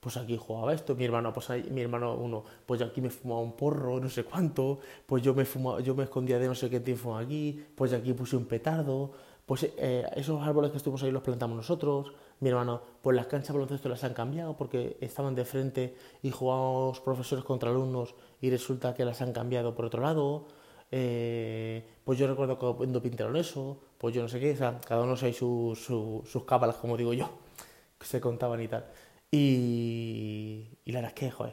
pues 0.00 0.16
aquí 0.16 0.36
jugaba 0.38 0.72
esto, 0.72 0.94
mi 0.96 1.04
hermano, 1.04 1.32
pues 1.32 1.50
mi 1.70 1.82
hermano 1.82 2.14
uno, 2.14 2.42
pues 2.64 2.80
yo 2.80 2.86
aquí 2.86 3.02
me 3.02 3.10
fumaba 3.10 3.40
un 3.40 3.52
porro, 3.52 4.00
no 4.00 4.08
sé 4.08 4.24
cuánto, 4.24 4.80
pues 5.06 5.22
yo 5.22 5.34
me 5.34 5.44
fumaba, 5.44 5.80
yo 5.80 5.94
me 5.94 6.04
escondía 6.04 6.38
de 6.38 6.48
no 6.48 6.54
sé 6.54 6.70
qué 6.70 6.80
tiempo 6.80 7.16
aquí, 7.16 7.62
pues 7.74 7.92
aquí 7.92 8.14
puse 8.14 8.36
un 8.36 8.46
petardo, 8.46 9.12
pues 9.44 9.64
eh, 9.76 10.06
esos 10.16 10.42
árboles 10.42 10.70
que 10.70 10.78
estuvimos 10.78 11.02
ahí 11.02 11.10
los 11.10 11.22
plantamos 11.22 11.56
nosotros, 11.56 12.12
mi 12.40 12.48
hermano, 12.48 12.80
pues 13.02 13.14
las 13.14 13.26
canchas 13.26 13.48
de 13.48 13.54
baloncesto 13.54 13.88
las 13.90 14.02
han 14.04 14.14
cambiado 14.14 14.56
porque 14.56 14.96
estaban 15.00 15.34
de 15.34 15.44
frente 15.44 15.94
y 16.22 16.30
jugábamos 16.30 17.00
profesores 17.00 17.44
contra 17.44 17.68
alumnos 17.68 18.14
y 18.40 18.48
resulta 18.50 18.94
que 18.94 19.04
las 19.04 19.20
han 19.20 19.32
cambiado 19.32 19.74
por 19.74 19.84
otro 19.84 20.00
lado, 20.02 20.46
eh, 20.90 21.84
pues 22.04 22.18
yo 22.18 22.26
recuerdo 22.26 22.58
cuando 22.58 23.02
pintaron 23.02 23.36
eso, 23.36 23.78
pues 23.98 24.14
yo 24.14 24.22
no 24.22 24.28
sé 24.28 24.40
qué, 24.40 24.52
o 24.52 24.56
sea, 24.56 24.78
cada 24.86 25.02
uno 25.02 25.14
hay 25.20 25.34
sus, 25.34 25.78
sus 25.78 26.44
cábalas, 26.46 26.76
como 26.76 26.96
digo 26.96 27.12
yo, 27.12 27.28
que 27.98 28.06
se 28.06 28.20
contaban 28.20 28.62
y 28.62 28.68
tal. 28.68 28.86
Y, 29.30 30.78
y 30.84 30.92
la 30.92 31.00
verdad 31.00 31.14
es 31.16 31.32
que, 31.32 31.52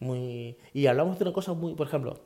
muy... 0.00 0.56
Y 0.72 0.86
hablamos 0.86 1.18
de 1.18 1.24
una 1.24 1.32
cosa 1.32 1.52
muy, 1.52 1.74
por 1.74 1.86
ejemplo, 1.86 2.18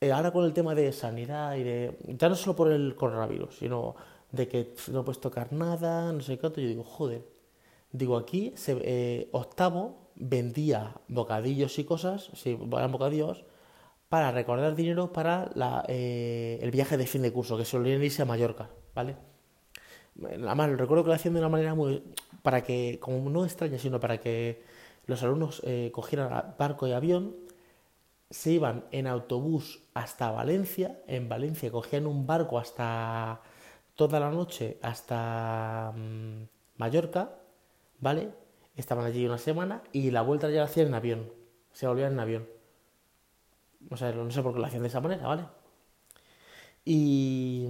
eh, 0.00 0.10
ahora 0.12 0.32
con 0.32 0.44
el 0.44 0.52
tema 0.52 0.74
de 0.74 0.92
sanidad 0.92 1.56
y 1.56 1.62
de... 1.62 1.98
Ya 2.18 2.28
no 2.28 2.34
solo 2.34 2.56
por 2.56 2.72
el 2.72 2.96
coronavirus, 2.96 3.58
sino 3.58 3.94
de 4.32 4.48
que 4.48 4.74
no 4.90 5.04
puedes 5.04 5.20
tocar 5.20 5.52
nada, 5.52 6.12
no 6.12 6.20
sé 6.20 6.38
qué 6.38 6.48
yo 6.48 6.68
digo, 6.68 6.84
joder, 6.84 7.24
digo, 7.92 8.16
aquí 8.16 8.52
se, 8.56 8.78
eh, 8.82 9.28
Octavo 9.32 10.10
vendía 10.16 10.94
bocadillos 11.08 11.78
y 11.78 11.84
cosas, 11.84 12.30
sí, 12.34 12.58
eran 12.72 12.92
bocadillos, 12.92 13.44
para 14.08 14.32
recordar 14.32 14.74
dinero 14.74 15.12
para 15.12 15.50
la, 15.54 15.84
eh, 15.88 16.58
el 16.62 16.70
viaje 16.70 16.96
de 16.96 17.06
fin 17.06 17.22
de 17.22 17.32
curso, 17.32 17.56
que 17.56 17.64
solían 17.64 18.02
irse 18.02 18.22
a 18.22 18.24
Mallorca, 18.26 18.70
¿vale? 18.94 19.16
Además, 20.20 20.70
recuerdo 20.70 21.04
que 21.04 21.08
lo 21.08 21.14
hacían 21.14 21.34
de 21.34 21.40
una 21.40 21.48
manera 21.48 21.74
muy... 21.74 22.02
para 22.42 22.62
que, 22.62 22.98
como 23.00 23.30
no 23.30 23.44
extraña, 23.44 23.78
sino 23.78 24.00
para 24.00 24.18
que 24.18 24.62
los 25.06 25.22
alumnos 25.22 25.62
eh, 25.64 25.90
cogieran 25.92 26.54
barco 26.58 26.86
y 26.86 26.92
avión, 26.92 27.36
se 28.30 28.52
iban 28.52 28.86
en 28.92 29.06
autobús 29.06 29.82
hasta 29.94 30.30
Valencia, 30.30 31.02
en 31.06 31.28
Valencia 31.28 31.70
cogían 31.70 32.06
un 32.06 32.26
barco 32.26 32.58
hasta 32.58 33.42
toda 33.94 34.20
la 34.20 34.30
noche 34.30 34.78
hasta 34.82 35.92
mm, 35.94 36.44
Mallorca, 36.78 37.34
¿vale? 38.00 38.30
Estaban 38.76 39.04
allí 39.04 39.26
una 39.26 39.38
semana 39.38 39.82
y 39.92 40.10
la 40.10 40.22
vuelta 40.22 40.48
ya 40.50 40.60
la 40.60 40.64
hacían 40.64 40.88
en 40.88 40.94
avión, 40.94 41.32
se 41.72 41.86
volvían 41.86 42.12
en 42.12 42.20
avión. 42.20 42.48
O 43.90 43.96
sea, 43.96 44.12
no 44.12 44.30
sé 44.30 44.42
por 44.42 44.54
qué 44.54 44.60
lo 44.60 44.66
hacían 44.66 44.82
de 44.82 44.88
esa 44.88 45.00
manera, 45.00 45.26
¿vale? 45.26 45.44
Y 46.84 47.66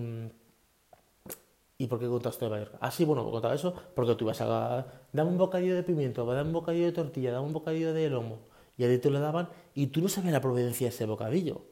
¿Y 1.79 1.87
por 1.87 1.99
qué 1.99 2.07
contaste 2.07 2.45
de 2.45 2.51
Mallorca? 2.51 2.79
Ah, 2.81 2.91
sí, 2.91 3.05
bueno, 3.05 3.29
contaba 3.31 3.55
eso 3.55 3.75
porque 3.95 4.15
tú 4.15 4.25
ibas 4.25 4.41
a... 4.41 4.87
Dame 5.13 5.31
un 5.31 5.39
bocadillo 5.39 5.75
de 5.75 5.83
pimiento, 5.83 6.25
dame 6.27 6.49
un 6.49 6.53
bocadillo 6.53 6.87
de 6.87 6.93
tortilla, 6.93 7.33
dame 7.33 7.47
un 7.47 7.53
bocadillo 7.53 7.93
de 7.93 8.09
lomo. 8.09 8.39
Y 8.77 8.85
a 8.85 9.01
te 9.01 9.11
lo 9.11 9.21
daban 9.21 9.49
y 9.75 9.89
tú 9.89 10.01
no 10.01 10.09
sabías 10.09 10.33
la 10.33 10.41
proveniencia 10.41 10.87
de 10.87 10.95
ese 10.95 11.07
bocadillo. 11.07 11.63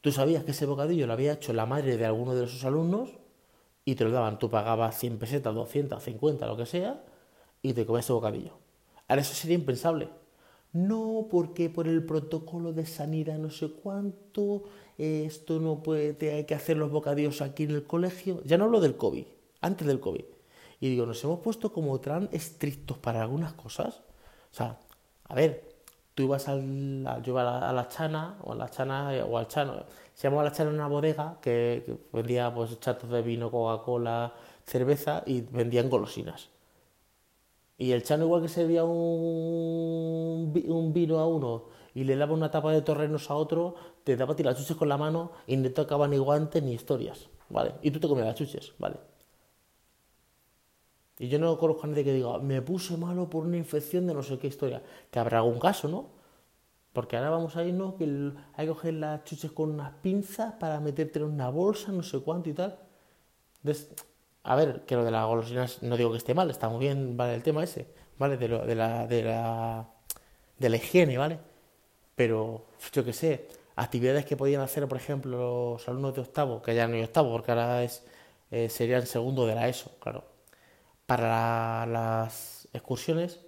Tú 0.00 0.12
sabías 0.12 0.44
que 0.44 0.52
ese 0.52 0.66
bocadillo 0.66 1.06
lo 1.06 1.12
había 1.12 1.32
hecho 1.32 1.52
la 1.52 1.66
madre 1.66 1.96
de 1.96 2.06
alguno 2.06 2.34
de 2.34 2.44
esos 2.44 2.64
alumnos 2.64 3.10
y 3.84 3.94
te 3.94 4.04
lo 4.04 4.10
daban. 4.10 4.38
Tú 4.38 4.50
pagabas 4.50 4.98
100 4.98 5.18
pesetas, 5.18 5.54
200, 5.54 6.02
50, 6.02 6.46
lo 6.46 6.56
que 6.56 6.66
sea, 6.66 7.02
y 7.62 7.72
te 7.72 7.86
comías 7.86 8.04
ese 8.04 8.12
bocadillo. 8.12 8.52
Ahora 9.08 9.22
eso 9.22 9.34
sería 9.34 9.56
impensable. 9.56 10.08
No, 10.72 11.28
porque 11.30 11.70
por 11.70 11.88
el 11.88 12.04
protocolo 12.04 12.72
de 12.72 12.86
sanidad 12.86 13.38
no 13.38 13.50
sé 13.50 13.70
cuánto, 13.70 14.64
esto 14.98 15.58
no 15.58 15.82
puede, 15.82 16.32
hay 16.32 16.44
que 16.44 16.54
hacer 16.54 16.76
los 16.76 16.90
bocadillos 16.90 17.40
aquí 17.40 17.64
en 17.64 17.70
el 17.70 17.84
colegio. 17.84 18.42
Ya 18.44 18.58
no 18.58 18.64
hablo 18.64 18.80
del 18.80 18.96
COVID, 18.96 19.24
antes 19.66 19.86
del 19.86 20.00
COVID. 20.00 20.24
Y 20.80 20.90
digo, 20.90 21.06
nos 21.06 21.22
hemos 21.24 21.40
puesto 21.40 21.72
como 21.72 22.00
tan 22.00 22.28
estrictos 22.32 22.98
para 22.98 23.22
algunas 23.22 23.54
cosas. 23.54 24.02
O 24.52 24.54
sea, 24.54 24.78
a 25.24 25.34
ver, 25.34 25.76
tú 26.14 26.24
ibas 26.24 26.48
al, 26.48 26.62
yo 27.22 27.32
iba 27.32 27.68
a 27.68 27.72
la, 27.72 27.88
chana, 27.88 28.38
o 28.42 28.52
a 28.52 28.54
la 28.56 28.70
chana, 28.70 29.10
o 29.28 29.38
al 29.38 29.48
chano, 29.48 29.84
se 30.14 30.28
llamaba 30.28 30.44
la 30.44 30.52
chana 30.52 30.70
una 30.70 30.88
bodega 30.88 31.38
que, 31.42 31.98
vendía 32.12 32.52
pues 32.54 32.78
chatos 32.80 33.10
de 33.10 33.22
vino, 33.22 33.50
Coca-Cola, 33.50 34.32
cerveza 34.64 35.22
y 35.26 35.42
vendían 35.42 35.90
golosinas. 35.90 36.48
Y 37.78 37.92
el 37.92 38.02
chano 38.02 38.24
igual 38.24 38.42
que 38.42 38.48
servía 38.48 38.84
un, 38.84 40.52
un 40.68 40.92
vino 40.94 41.18
a 41.18 41.26
uno 41.26 41.64
y 41.94 42.04
le 42.04 42.16
daba 42.16 42.32
una 42.32 42.50
tapa 42.50 42.72
de 42.72 42.80
torrenos 42.80 43.30
a 43.30 43.34
otro, 43.34 43.74
te 44.04 44.16
daba 44.16 44.34
tirar 44.34 44.56
chuches 44.56 44.76
con 44.76 44.88
la 44.88 44.96
mano 44.96 45.32
y 45.46 45.56
no 45.58 45.70
tocaba 45.70 46.08
ni 46.08 46.16
guantes 46.16 46.62
ni 46.62 46.72
historias, 46.72 47.28
¿vale? 47.50 47.74
Y 47.82 47.90
tú 47.90 48.00
te 48.00 48.08
comías 48.08 48.26
las 48.28 48.36
chuches, 48.36 48.72
¿vale? 48.78 48.96
Y 51.18 51.28
yo 51.28 51.38
no 51.38 51.58
conozco 51.58 51.84
a 51.84 51.86
nadie 51.88 52.04
que 52.04 52.12
diga, 52.12 52.38
me 52.38 52.60
puse 52.62 52.96
malo 52.96 53.28
por 53.30 53.46
una 53.46 53.56
infección 53.56 54.06
de 54.06 54.14
no 54.14 54.22
sé 54.22 54.38
qué 54.38 54.48
historia. 54.48 54.82
Que 55.10 55.18
habrá 55.18 55.38
algún 55.38 55.58
caso, 55.58 55.88
¿no? 55.88 56.10
Porque 56.92 57.16
ahora 57.16 57.30
vamos 57.30 57.56
a 57.56 57.64
irnos 57.64 57.94
que 57.94 58.04
hay 58.54 58.66
que 58.66 58.72
coger 58.72 58.94
las 58.94 59.24
chuches 59.24 59.52
con 59.52 59.70
unas 59.70 59.92
pinzas 60.02 60.54
para 60.54 60.80
meterte 60.80 61.18
en 61.18 61.26
una 61.26 61.48
bolsa, 61.50 61.92
no 61.92 62.02
sé 62.02 62.20
cuánto 62.20 62.50
y 62.50 62.54
tal. 62.54 62.78
a 64.44 64.56
ver, 64.56 64.82
que 64.86 64.94
lo 64.96 65.04
de 65.04 65.10
las 65.10 65.26
golosinas 65.26 65.82
no 65.82 65.96
digo 65.96 66.10
que 66.12 66.18
esté 66.18 66.34
mal, 66.34 66.50
está 66.50 66.68
muy 66.68 66.80
bien, 66.80 67.16
vale, 67.16 67.34
el 67.34 67.42
tema 67.42 67.64
ese, 67.64 67.86
¿vale? 68.18 68.36
De, 68.36 68.48
lo, 68.48 68.64
de, 68.66 68.74
la, 68.74 69.06
de, 69.06 69.22
la, 69.22 69.88
de 70.58 70.68
la 70.68 70.76
higiene, 70.76 71.18
¿vale? 71.18 71.38
Pero, 72.14 72.66
yo 72.92 73.04
qué 73.04 73.12
sé, 73.12 73.48
actividades 73.76 74.24
que 74.26 74.36
podían 74.36 74.62
hacer, 74.62 74.86
por 74.88 74.98
ejemplo, 74.98 75.72
los 75.72 75.88
alumnos 75.88 76.14
de 76.14 76.22
octavo, 76.22 76.62
que 76.62 76.74
ya 76.74 76.88
no 76.88 76.94
hay 76.96 77.02
octavo, 77.04 77.30
porque 77.32 77.52
ahora 77.52 77.82
es, 77.84 78.04
eh, 78.50 78.68
serían 78.68 79.06
segundo 79.06 79.46
de 79.46 79.54
la 79.54 79.68
ESO, 79.68 79.90
claro 80.00 80.35
para 81.06 81.86
las 81.86 82.68
excursiones, 82.72 83.40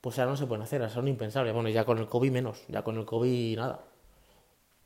pues 0.00 0.16
ya 0.16 0.26
no 0.26 0.36
se 0.36 0.46
pueden 0.46 0.62
hacer, 0.62 0.88
son 0.90 1.08
impensables. 1.08 1.54
Bueno, 1.54 1.68
ya 1.68 1.84
con 1.84 1.98
el 1.98 2.06
COVID 2.06 2.30
menos, 2.30 2.64
ya 2.68 2.82
con 2.82 2.96
el 2.98 3.04
COVID 3.04 3.56
nada. 3.56 3.84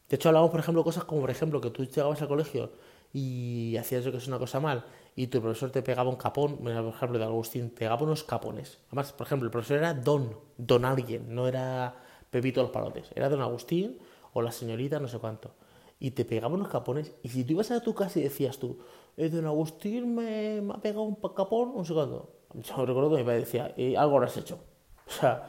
De 0.09 0.17
hecho, 0.17 0.29
hablamos, 0.29 0.51
por 0.51 0.61
ejemplo, 0.61 0.85
cosas 0.85 1.05
como, 1.05 1.23
por 1.23 1.31
ejemplo, 1.31 1.61
que 1.61 1.71
tú 1.71 1.85
llegabas 1.85 2.21
al 2.21 2.29
colegio 2.29 2.73
y 3.13 3.77
hacías 3.79 4.03
eso 4.03 4.11
que 4.11 4.19
es 4.19 4.29
una 4.29 4.39
cosa 4.39 4.61
mal 4.61 4.85
y 5.15 5.27
tu 5.27 5.41
profesor 5.41 5.71
te 5.71 5.83
pegaba 5.83 6.09
un 6.09 6.17
capón, 6.17 6.59
por 6.59 6.71
ejemplo, 6.71 7.19
de 7.19 7.25
Agustín, 7.25 7.71
pegaba 7.71 8.03
unos 8.03 8.25
capones. 8.25 8.79
Además, 8.89 9.13
por 9.13 9.27
ejemplo, 9.27 9.47
el 9.47 9.51
profesor 9.51 9.79
era 9.79 9.95
don, 9.95 10.37
don 10.57 10.85
alguien, 10.85 11.35
no 11.35 11.49
era 11.49 11.95
Pepito 12.31 12.63
los 12.63 12.71
palotes, 12.71 13.11
era 13.15 13.29
don 13.29 13.43
Agustín 13.43 13.99
o 14.33 14.41
la 14.41 14.53
señorita, 14.53 14.99
no 14.99 15.09
sé 15.09 15.19
cuánto. 15.19 15.55
Y 16.03 16.11
te 16.11 16.25
pegaba 16.25 16.53
unos 16.53 16.67
capones 16.67 17.13
y 17.23 17.29
si 17.29 17.45
tú 17.45 17.53
ibas 17.53 17.71
a 17.71 17.81
tu 17.81 17.95
casa 17.95 18.19
y 18.19 18.25
decías 18.25 18.59
tú, 18.59 18.77
eh, 19.17 19.29
don 19.29 19.47
Agustín 19.47 20.17
me, 20.17 20.61
me, 20.61 20.75
ha 20.75 20.79
pegado 20.79 21.03
un 21.03 21.15
capón, 21.15 21.71
un 21.77 21.85
segundo. 21.85 22.29
Yo 22.55 22.85
recuerdo 22.85 23.11
que 23.11 23.19
mi 23.19 23.23
padre 23.23 23.39
decía, 23.39 23.73
y 23.77 23.95
algo 23.95 24.19
lo 24.19 24.27
has 24.27 24.37
hecho. 24.37 24.59
O 25.07 25.11
sea, 25.13 25.49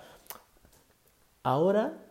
ahora 1.41 2.05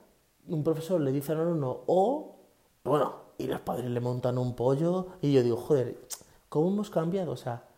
un 0.48 0.64
profesor 0.64 1.00
le 1.00 1.12
dice 1.12 1.30
al 1.30 1.42
alumno, 1.42 1.84
o, 1.86 2.34
bueno, 2.82 3.14
y 3.38 3.46
los 3.46 3.60
padres 3.60 3.88
le 3.88 4.00
montan 4.00 4.36
un 4.38 4.56
pollo, 4.56 5.10
y 5.20 5.32
yo 5.32 5.44
digo, 5.44 5.56
joder, 5.56 6.00
¿cómo 6.48 6.66
hemos 6.66 6.90
cambiado? 6.90 7.30
O 7.30 7.36
sea, 7.36 7.68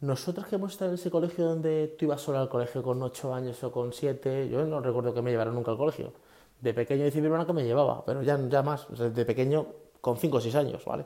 nosotros 0.00 0.46
que 0.46 0.54
hemos 0.54 0.72
estado 0.72 0.92
en 0.92 0.94
ese 0.94 1.10
colegio 1.10 1.44
donde 1.44 1.94
tú 1.98 2.06
ibas 2.06 2.22
solo 2.22 2.38
al 2.38 2.48
colegio 2.48 2.82
con 2.82 3.02
8 3.02 3.34
años 3.34 3.62
o 3.64 3.70
con 3.70 3.92
7, 3.92 4.48
yo 4.48 4.64
no 4.64 4.80
recuerdo 4.80 5.12
que 5.12 5.20
me 5.20 5.30
llevaran 5.30 5.54
nunca 5.54 5.72
al 5.72 5.76
colegio. 5.76 6.14
De 6.60 6.72
pequeño 6.72 7.04
decía 7.04 7.20
mi 7.20 7.26
hermana 7.26 7.44
que 7.44 7.52
me 7.52 7.64
llevaba, 7.64 8.02
pero 8.06 8.22
ya, 8.22 8.40
ya 8.48 8.62
más, 8.62 8.86
de 8.88 9.24
pequeño 9.26 9.66
con 10.06 10.18
5 10.18 10.36
o 10.36 10.40
6 10.40 10.54
años, 10.54 10.84
¿vale? 10.84 11.04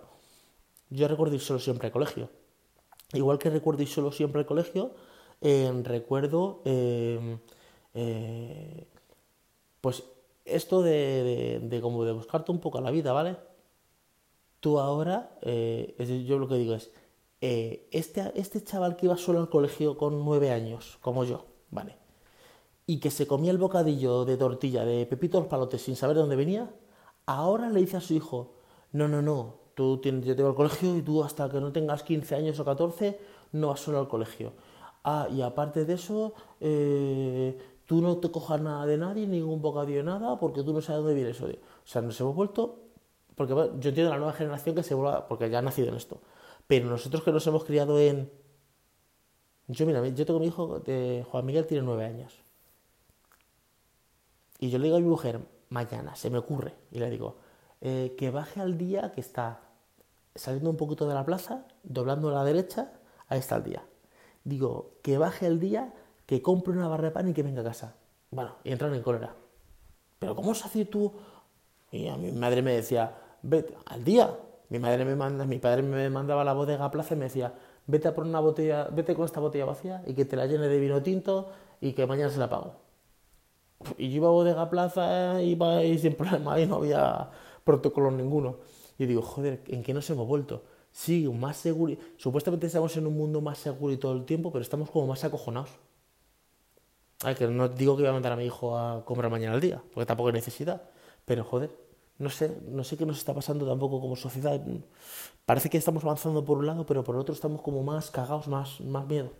Yo 0.90 1.08
recuerdo 1.08 1.34
ir 1.34 1.40
solo 1.40 1.58
siempre 1.58 1.86
al 1.86 1.92
colegio. 1.92 2.28
Igual 3.14 3.38
que 3.38 3.48
recuerdo 3.48 3.80
ir 3.80 3.88
solo 3.88 4.12
siempre 4.12 4.40
al 4.40 4.46
colegio, 4.46 4.92
eh, 5.40 5.72
recuerdo 5.84 6.60
em, 6.66 7.38
eh, 7.94 8.86
pues 9.80 10.04
esto 10.44 10.82
de, 10.82 11.78
como 11.80 12.04
de 12.04 12.12
buscarte 12.12 12.52
un 12.52 12.60
poco 12.60 12.78
la 12.82 12.90
vida, 12.90 13.14
¿vale? 13.14 13.38
Tú 14.60 14.78
ahora, 14.78 15.34
eh, 15.40 16.24
yo 16.28 16.38
lo 16.38 16.46
que 16.46 16.56
digo 16.56 16.74
es, 16.74 16.92
este, 17.40 18.30
este 18.34 18.62
chaval 18.62 18.96
que 18.96 19.06
iba 19.06 19.16
solo 19.16 19.40
al 19.40 19.48
colegio 19.48 19.96
con 19.96 20.22
nueve 20.26 20.50
años, 20.50 20.98
como 21.00 21.24
yo, 21.24 21.46
¿vale? 21.70 21.96
Y 22.86 23.00
que 23.00 23.10
se 23.10 23.26
comía 23.26 23.50
el 23.50 23.56
bocadillo 23.56 24.26
de 24.26 24.36
tortilla 24.36 24.84
de 24.84 25.06
Pepito 25.06 25.40
los 25.40 25.48
Palotes 25.48 25.80
sin 25.80 25.96
saber 25.96 26.16
de 26.16 26.20
dónde 26.20 26.36
venía, 26.36 26.70
ahora 27.24 27.70
le 27.70 27.80
dice 27.80 27.96
a 27.96 28.02
su 28.02 28.12
hijo, 28.12 28.59
no, 28.92 29.08
no, 29.08 29.22
no, 29.22 29.60
Tú 29.80 29.98
tienes, 29.98 30.26
yo 30.26 30.36
te 30.36 30.42
al 30.42 30.54
colegio 30.54 30.94
y 30.94 31.00
tú 31.00 31.24
hasta 31.24 31.48
que 31.48 31.58
no 31.58 31.72
tengas 31.72 32.02
15 32.02 32.34
años 32.34 32.60
o 32.60 32.66
14 32.66 33.18
no 33.52 33.68
vas 33.68 33.80
solo 33.80 33.98
al 33.98 34.08
colegio. 34.08 34.52
Ah, 35.04 35.26
y 35.30 35.40
aparte 35.40 35.86
de 35.86 35.94
eso, 35.94 36.34
eh, 36.60 37.56
tú 37.86 38.02
no 38.02 38.18
te 38.18 38.30
cojas 38.30 38.60
nada 38.60 38.84
de 38.84 38.98
nadie, 38.98 39.26
ningún 39.26 39.62
bocadillo 39.62 40.00
de 40.00 40.04
nada, 40.04 40.38
porque 40.38 40.62
tú 40.62 40.74
no 40.74 40.82
sabes 40.82 41.00
dónde 41.00 41.14
viene 41.14 41.30
eso. 41.30 41.46
O 41.46 41.86
sea, 41.86 42.02
nos 42.02 42.20
hemos 42.20 42.34
vuelto, 42.34 42.78
porque 43.34 43.54
yo 43.54 43.88
entiendo 43.88 44.10
la 44.10 44.18
nueva 44.18 44.34
generación 44.34 44.74
que 44.74 44.82
se 44.82 44.94
vuelva, 44.94 45.26
porque 45.26 45.48
ya 45.48 45.60
ha 45.60 45.62
nacido 45.62 45.88
en 45.88 45.94
esto, 45.94 46.20
pero 46.66 46.90
nosotros 46.90 47.22
que 47.22 47.32
nos 47.32 47.46
hemos 47.46 47.64
criado 47.64 47.98
en... 47.98 48.30
Yo, 49.68 49.86
mira, 49.86 50.06
yo 50.08 50.26
tengo 50.26 50.40
mi 50.40 50.46
hijo, 50.48 50.80
de 50.80 51.24
Juan 51.30 51.46
Miguel 51.46 51.66
tiene 51.66 51.84
nueve 51.84 52.04
años. 52.04 52.42
Y 54.58 54.68
yo 54.68 54.78
le 54.78 54.84
digo 54.84 54.98
a 54.98 55.00
mi 55.00 55.06
mujer, 55.06 55.40
mañana, 55.70 56.16
se 56.16 56.28
me 56.28 56.36
ocurre, 56.36 56.74
y 56.90 56.98
le 56.98 57.08
digo, 57.08 57.36
eh, 57.80 58.14
que 58.18 58.30
baje 58.30 58.60
al 58.60 58.76
día 58.76 59.12
que 59.12 59.20
está 59.20 59.60
saliendo 60.34 60.70
un 60.70 60.76
poquito 60.76 61.08
de 61.08 61.14
la 61.14 61.24
plaza, 61.24 61.64
doblando 61.82 62.28
a 62.28 62.32
la 62.32 62.44
derecha, 62.44 62.92
ahí 63.28 63.38
está 63.38 63.56
el 63.56 63.64
día. 63.64 63.82
Digo, 64.44 64.92
que 65.02 65.18
baje 65.18 65.46
el 65.46 65.60
día, 65.60 65.92
que 66.26 66.42
compre 66.42 66.72
una 66.72 66.88
barra 66.88 67.04
de 67.04 67.10
pan 67.10 67.28
y 67.28 67.32
que 67.32 67.42
venga 67.42 67.62
a 67.62 67.64
casa. 67.64 67.94
Bueno, 68.30 68.56
y 68.64 68.72
entran 68.72 68.94
en 68.94 69.02
cólera. 69.02 69.34
Pero 70.18 70.36
¿cómo 70.36 70.54
se 70.54 70.64
hace 70.64 70.84
tú? 70.84 71.12
Y 71.90 72.08
a 72.08 72.16
mi 72.16 72.30
madre 72.32 72.62
me 72.62 72.72
decía, 72.72 73.14
vete 73.42 73.74
al 73.86 74.04
día. 74.04 74.30
Mi 74.68 74.78
madre 74.78 75.04
me 75.04 75.16
manda, 75.16 75.44
mi 75.44 75.58
padre 75.58 75.82
me 75.82 76.08
mandaba 76.10 76.42
a 76.42 76.44
la 76.44 76.52
bodega 76.52 76.84
a 76.84 76.90
plaza 76.90 77.14
y 77.14 77.16
me 77.16 77.24
decía, 77.24 77.52
vete 77.86 78.06
a 78.08 78.14
por 78.14 78.24
una 78.24 78.38
botella, 78.38 78.88
vete 78.92 79.14
con 79.14 79.24
esta 79.24 79.40
botella 79.40 79.64
vacía 79.64 80.02
y 80.06 80.14
que 80.14 80.24
te 80.24 80.36
la 80.36 80.46
llene 80.46 80.68
de 80.68 80.78
vino 80.78 81.02
tinto 81.02 81.50
y 81.80 81.92
que 81.92 82.06
mañana 82.06 82.30
se 82.30 82.38
la 82.38 82.48
pago. 82.48 82.74
Y 83.98 84.10
yo 84.10 84.16
iba 84.16 84.28
a 84.28 84.30
bodega 84.30 84.62
a 84.62 84.70
plaza 84.70 85.42
y 85.42 85.98
sin 85.98 86.14
problema 86.14 86.60
y 86.60 86.66
no 86.66 86.76
había 86.76 87.30
protocolo 87.64 88.10
ninguno. 88.10 88.58
Y 88.98 89.06
digo, 89.06 89.22
joder, 89.22 89.62
¿en 89.68 89.82
qué 89.82 89.94
nos 89.94 90.08
hemos 90.10 90.26
vuelto? 90.26 90.62
Sí, 90.92 91.28
más 91.28 91.56
seguro. 91.56 91.96
Supuestamente 92.16 92.66
estamos 92.66 92.96
en 92.96 93.06
un 93.06 93.16
mundo 93.16 93.40
más 93.40 93.58
seguro 93.58 93.92
y 93.92 93.96
todo 93.96 94.12
el 94.12 94.24
tiempo, 94.24 94.50
pero 94.50 94.62
estamos 94.62 94.90
como 94.90 95.06
más 95.06 95.24
acojonados. 95.24 95.70
Ay, 97.22 97.34
que 97.34 97.46
no 97.46 97.68
digo 97.68 97.96
que 97.96 98.02
voy 98.02 98.10
a 98.10 98.12
mandar 98.12 98.32
a 98.32 98.36
mi 98.36 98.44
hijo 98.46 98.76
a 98.76 99.04
comprar 99.04 99.30
mañana 99.30 99.54
al 99.54 99.60
día, 99.60 99.82
porque 99.92 100.06
tampoco 100.06 100.28
hay 100.28 100.34
necesidad. 100.34 100.82
Pero 101.26 101.44
joder, 101.44 101.70
no 102.18 102.30
sé, 102.30 102.56
no 102.68 102.82
sé 102.84 102.96
qué 102.96 103.06
nos 103.06 103.18
está 103.18 103.34
pasando 103.34 103.66
tampoco 103.66 104.00
como 104.00 104.16
sociedad. 104.16 104.60
Parece 105.46 105.70
que 105.70 105.78
estamos 105.78 106.02
avanzando 106.04 106.44
por 106.44 106.58
un 106.58 106.66
lado, 106.66 106.86
pero 106.86 107.04
por 107.04 107.16
otro 107.16 107.34
estamos 107.34 107.62
como 107.62 107.82
más 107.82 108.10
cagados, 108.10 108.48
más, 108.48 108.80
más 108.80 109.06
miedo. 109.06 109.30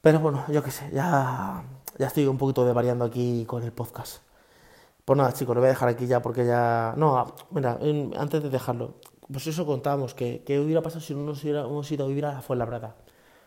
Pero 0.00 0.20
bueno, 0.20 0.44
yo 0.48 0.62
qué 0.62 0.70
sé, 0.70 0.90
ya, 0.92 1.64
ya 1.98 2.06
estoy 2.06 2.26
un 2.26 2.38
poquito 2.38 2.64
de 2.64 2.72
variando 2.72 3.04
aquí 3.04 3.44
con 3.46 3.62
el 3.62 3.72
podcast. 3.72 4.22
Pues 5.10 5.18
nada, 5.18 5.32
chicos, 5.32 5.56
lo 5.56 5.60
voy 5.60 5.66
a 5.66 5.70
dejar 5.70 5.88
aquí 5.88 6.06
ya 6.06 6.22
porque 6.22 6.46
ya. 6.46 6.94
No, 6.96 7.34
mira, 7.50 7.80
antes 8.16 8.44
de 8.44 8.48
dejarlo, 8.48 8.94
pues 9.28 9.44
eso 9.48 9.66
contábamos, 9.66 10.14
que, 10.14 10.44
hubiera 10.64 10.82
pasado 10.82 11.00
si 11.00 11.16
no 11.16 11.24
nos 11.24 11.42
hubiéramos 11.42 11.90
ido 11.90 12.04
a 12.04 12.06
vivir 12.06 12.26
a 12.26 12.34
la 12.34 12.42
Fuenlabrada. 12.42 12.94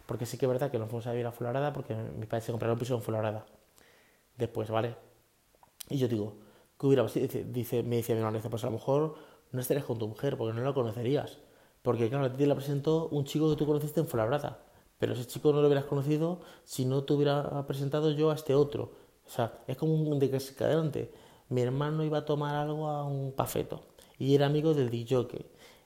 porque 0.06 0.26
sí 0.26 0.38
que 0.38 0.46
es 0.46 0.52
verdad 0.52 0.70
que 0.70 0.78
nos 0.78 0.90
fuimos 0.90 1.08
a 1.08 1.12
vivir 1.12 1.26
a 1.26 1.32
Fularada 1.32 1.72
porque 1.72 1.96
mis 1.96 2.28
padres 2.28 2.44
se 2.44 2.52
compraron 2.52 2.74
un 2.74 2.80
piso 2.80 2.96
en 2.96 3.02
Fularada. 3.02 3.46
Después, 4.38 4.70
¿vale? 4.72 4.98
Y 5.88 5.98
yo 6.00 6.10
digo, 6.10 6.36
¿qué 6.78 6.86
hubiera 6.86 7.04
dice, 7.04 7.46
dice, 7.46 7.82
Me 7.82 7.96
dice 7.96 8.14
mi 8.14 8.20
hermano, 8.20 8.42
pues 8.50 8.64
a 8.66 8.68
lo 8.68 8.74
mejor 8.74 9.16
no 9.54 9.62
estarías 9.62 9.86
con 9.86 9.98
tu 9.98 10.10
mujer 10.10 10.36
porque 10.36 10.54
no 10.54 10.66
la 10.66 10.74
conocerías. 10.74 11.38
Porque 11.82 12.10
claro, 12.10 12.26
a 12.26 12.30
ti 12.30 12.40
te 12.40 12.46
la 12.46 12.56
presentó 12.56 13.08
un 13.08 13.24
chico 13.24 13.50
que 13.50 13.56
tú 13.56 13.66
conociste 13.66 14.02
en 14.02 14.08
Fularada. 14.08 14.60
Pero 15.00 15.14
ese 15.14 15.26
chico 15.28 15.54
no 15.54 15.62
lo 15.62 15.68
hubieras 15.68 15.86
conocido 15.86 16.42
si 16.66 16.84
no 16.84 17.06
te 17.06 17.14
hubiera 17.14 17.66
presentado 17.66 18.12
yo 18.12 18.32
a 18.32 18.36
este 18.36 18.54
otro. 18.54 18.92
O 19.26 19.30
sea, 19.30 19.64
es 19.66 19.78
como 19.78 19.94
un 19.94 20.22
adelante. 20.22 21.24
Mi 21.54 21.62
hermano 21.62 22.04
iba 22.04 22.20
a 22.20 22.26
tomar 22.26 22.56
algo 22.56 22.88
a 22.88 23.04
un 23.06 23.32
pafeto 23.32 23.82
y 24.18 24.34
era 24.34 24.48
amigo 24.48 24.74
del 24.74 24.90
DJ. 24.90 25.28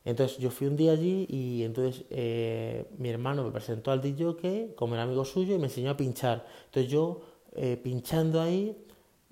Entonces 0.05 0.37
yo 0.37 0.49
fui 0.49 0.67
un 0.67 0.77
día 0.77 0.93
allí 0.93 1.25
y 1.29 1.63
entonces 1.63 2.05
eh, 2.09 2.85
mi 2.97 3.09
hermano 3.09 3.43
me 3.43 3.51
presentó 3.51 3.91
al 3.91 4.01
DJ 4.01 4.73
como 4.75 4.93
era 4.93 5.03
amigo 5.03 5.25
suyo 5.25 5.53
y 5.55 5.59
me 5.59 5.65
enseñó 5.65 5.91
a 5.91 5.97
pinchar. 5.97 6.45
Entonces 6.65 6.89
yo 6.89 7.19
eh, 7.53 7.75
pinchando 7.75 8.39
ahí 8.39 8.77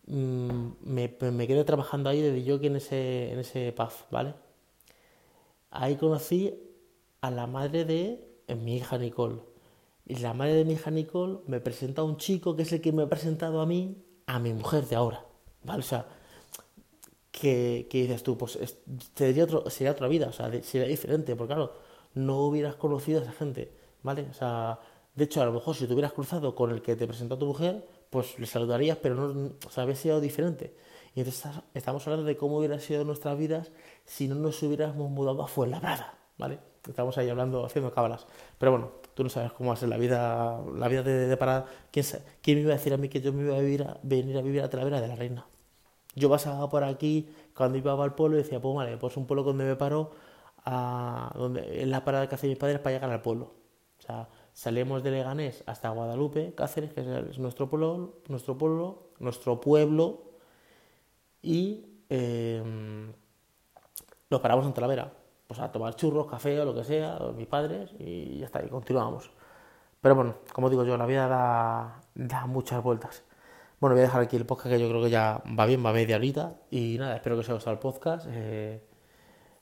mm, 0.07 0.67
me, 0.81 1.47
quedé 1.47 1.63
trabajando 1.63 2.09
ahí 2.09 2.21
de 2.21 2.33
DJ 2.33 2.67
en 2.67 2.75
ese, 2.75 3.31
en 3.31 3.39
ese 3.39 3.71
pub, 3.71 3.91
¿vale? 4.11 4.33
Ahí 5.71 5.95
conocí 5.95 6.53
a 7.21 7.31
la 7.31 7.47
madre 7.47 7.85
de 7.85 8.55
mi 8.55 8.75
hija 8.75 8.97
Nicole. 8.97 9.39
Y 10.05 10.15
la 10.15 10.33
madre 10.33 10.55
de 10.55 10.65
mi 10.65 10.73
hija 10.73 10.91
Nicole 10.91 11.39
me 11.47 11.61
presentó 11.61 12.01
a 12.01 12.05
un 12.05 12.17
chico 12.17 12.55
que 12.57 12.63
es 12.63 12.73
el 12.73 12.81
que 12.81 12.91
me 12.91 13.03
ha 13.03 13.09
presentado 13.09 13.61
a 13.61 13.65
mí, 13.65 13.95
a 14.25 14.39
mi 14.39 14.51
mujer 14.53 14.85
de 14.87 14.95
ahora. 14.97 15.25
¿Vale? 15.63 15.79
O 15.79 15.83
sea, 15.83 16.05
que, 17.35 17.87
dices 17.91 18.23
tú, 18.23 18.37
pues 18.37 18.57
sería, 19.15 19.43
otro, 19.43 19.69
sería 19.69 19.91
otra 19.91 20.07
vida, 20.07 20.27
o 20.27 20.31
sea, 20.31 20.49
sería 20.63 20.87
diferente, 20.87 21.35
porque 21.35 21.53
claro, 21.53 21.73
no 22.13 22.39
hubieras 22.39 22.75
conocido 22.75 23.19
a 23.19 23.23
esa 23.23 23.33
gente, 23.33 23.71
¿vale? 24.03 24.27
O 24.31 24.33
sea, 24.33 24.79
de 25.15 25.25
hecho, 25.25 25.41
a 25.41 25.45
lo 25.45 25.51
mejor 25.51 25.75
si 25.75 25.85
te 25.85 25.93
hubieras 25.93 26.13
cruzado 26.13 26.55
con 26.55 26.71
el 26.71 26.81
que 26.81 26.95
te 26.95 27.05
presentó 27.05 27.35
a 27.35 27.39
tu 27.39 27.45
mujer, 27.45 27.85
pues 28.09 28.39
le 28.39 28.45
saludarías, 28.45 28.97
pero 29.01 29.15
no, 29.15 29.51
o 29.67 29.69
sea, 29.69 29.83
habría 29.83 29.97
sido 29.97 30.21
diferente. 30.21 30.73
Y 31.13 31.19
entonces 31.19 31.51
estamos 31.73 32.07
hablando 32.07 32.25
de 32.25 32.37
cómo 32.37 32.57
hubiera 32.57 32.79
sido 32.79 33.03
nuestras 33.03 33.37
vidas 33.37 33.71
si 34.05 34.27
no 34.29 34.35
nos 34.35 34.61
hubiéramos 34.63 35.09
mudado 35.09 35.43
a 35.43 35.47
Fuenlabrada, 35.47 36.17
¿vale? 36.37 36.59
Estamos 36.87 37.17
ahí 37.17 37.29
hablando, 37.29 37.65
haciendo 37.65 37.93
cábalas. 37.93 38.27
Pero 38.57 38.71
bueno, 38.71 38.91
tú 39.13 39.23
no 39.23 39.29
sabes 39.29 39.51
cómo 39.51 39.69
va 39.69 39.73
a 39.73 39.77
ser 39.77 39.89
la 39.89 39.97
vida, 39.97 40.61
la 40.77 40.87
vida 40.87 41.03
de, 41.03 41.27
de 41.27 41.37
Parada. 41.37 41.65
¿Quién, 41.91 42.05
¿Quién 42.41 42.57
me 42.57 42.61
iba 42.63 42.73
a 42.73 42.77
decir 42.77 42.93
a 42.93 42.97
mí 42.97 43.09
que 43.09 43.19
yo 43.21 43.33
me 43.33 43.43
iba 43.43 43.57
a, 43.57 43.59
vivir 43.59 43.83
a 43.83 43.99
venir 44.03 44.37
a 44.37 44.41
vivir 44.41 44.61
a 44.61 44.69
Talavera 44.69 45.01
de 45.01 45.07
la 45.09 45.15
Reina? 45.15 45.45
Yo 46.15 46.29
pasaba 46.29 46.69
por 46.69 46.83
aquí 46.83 47.29
cuando 47.55 47.77
iba 47.77 47.93
al 48.01 48.15
pueblo 48.15 48.37
y 48.37 48.43
decía, 48.43 48.61
pues 48.61 48.75
vale, 48.75 48.97
pues 48.97 49.17
un 49.17 49.27
pueblo 49.27 49.43
donde 49.43 49.65
me 49.65 49.75
paro, 49.75 50.11
a, 50.65 51.31
donde, 51.35 51.81
es 51.81 51.87
la 51.87 52.03
parada 52.03 52.27
que 52.27 52.35
hacen 52.35 52.49
mis 52.49 52.59
padres 52.59 52.79
para 52.79 52.95
llegar 52.95 53.11
al 53.11 53.21
pueblo. 53.21 53.53
O 53.99 54.01
sea, 54.01 54.29
salimos 54.53 55.03
de 55.03 55.11
Leganés 55.11 55.63
hasta 55.67 55.89
Guadalupe, 55.89 56.53
Cáceres, 56.55 56.93
que 56.93 57.01
es 57.29 57.39
nuestro 57.39 57.69
pueblo, 57.69 58.21
nuestro 58.29 58.57
pueblo, 58.57 59.09
nuestro 59.19 59.59
pueblo, 59.61 60.31
y 61.41 61.85
eh, 62.09 62.63
nos 64.29 64.41
paramos 64.41 64.65
en 64.65 64.73
Talavera 64.73 65.11
pues 65.47 65.59
a 65.59 65.71
tomar 65.71 65.95
churros, 65.95 66.27
café 66.27 66.59
o 66.59 66.65
lo 66.65 66.73
que 66.73 66.83
sea, 66.83 67.19
mis 67.35 67.47
padres, 67.47 67.91
y 67.99 68.39
ya 68.39 68.45
está, 68.47 68.65
y 68.65 68.69
continuamos. 68.69 69.29
Pero 70.01 70.15
bueno, 70.15 70.35
como 70.53 70.69
digo 70.69 70.83
yo, 70.83 70.97
la 70.97 71.05
vida 71.05 71.27
da, 71.27 72.01
da 72.15 72.45
muchas 72.47 72.81
vueltas. 72.81 73.23
Bueno, 73.79 73.95
voy 73.95 74.01
a 74.01 74.05
dejar 74.07 74.21
aquí 74.21 74.35
el 74.35 74.45
podcast 74.45 74.73
que 74.73 74.79
yo 74.79 74.87
creo 74.89 75.03
que 75.03 75.09
ya 75.09 75.43
va 75.59 75.65
bien, 75.65 75.85
va 75.85 75.91
media 75.91 76.15
horita. 76.15 76.55
Y 76.71 76.97
nada, 76.97 77.15
espero 77.15 77.35
que 77.35 77.41
os 77.41 77.45
haya 77.47 77.55
gustado 77.55 77.73
el 77.73 77.79
podcast. 77.79 78.27
Eh, 78.29 78.81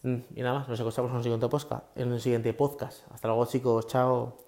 y 0.03 0.41
nada 0.41 0.59
más, 0.59 0.67
nos 0.67 0.79
escuchamos 0.79 1.11
en 1.11 1.17
el 1.17 1.23
siguiente 1.23 1.47
podcast. 1.47 1.85
En 1.97 2.11
el 2.11 2.21
siguiente 2.21 2.53
podcast. 2.53 3.03
Hasta 3.11 3.27
luego, 3.27 3.45
chicos. 3.45 3.87
Chao. 3.87 4.42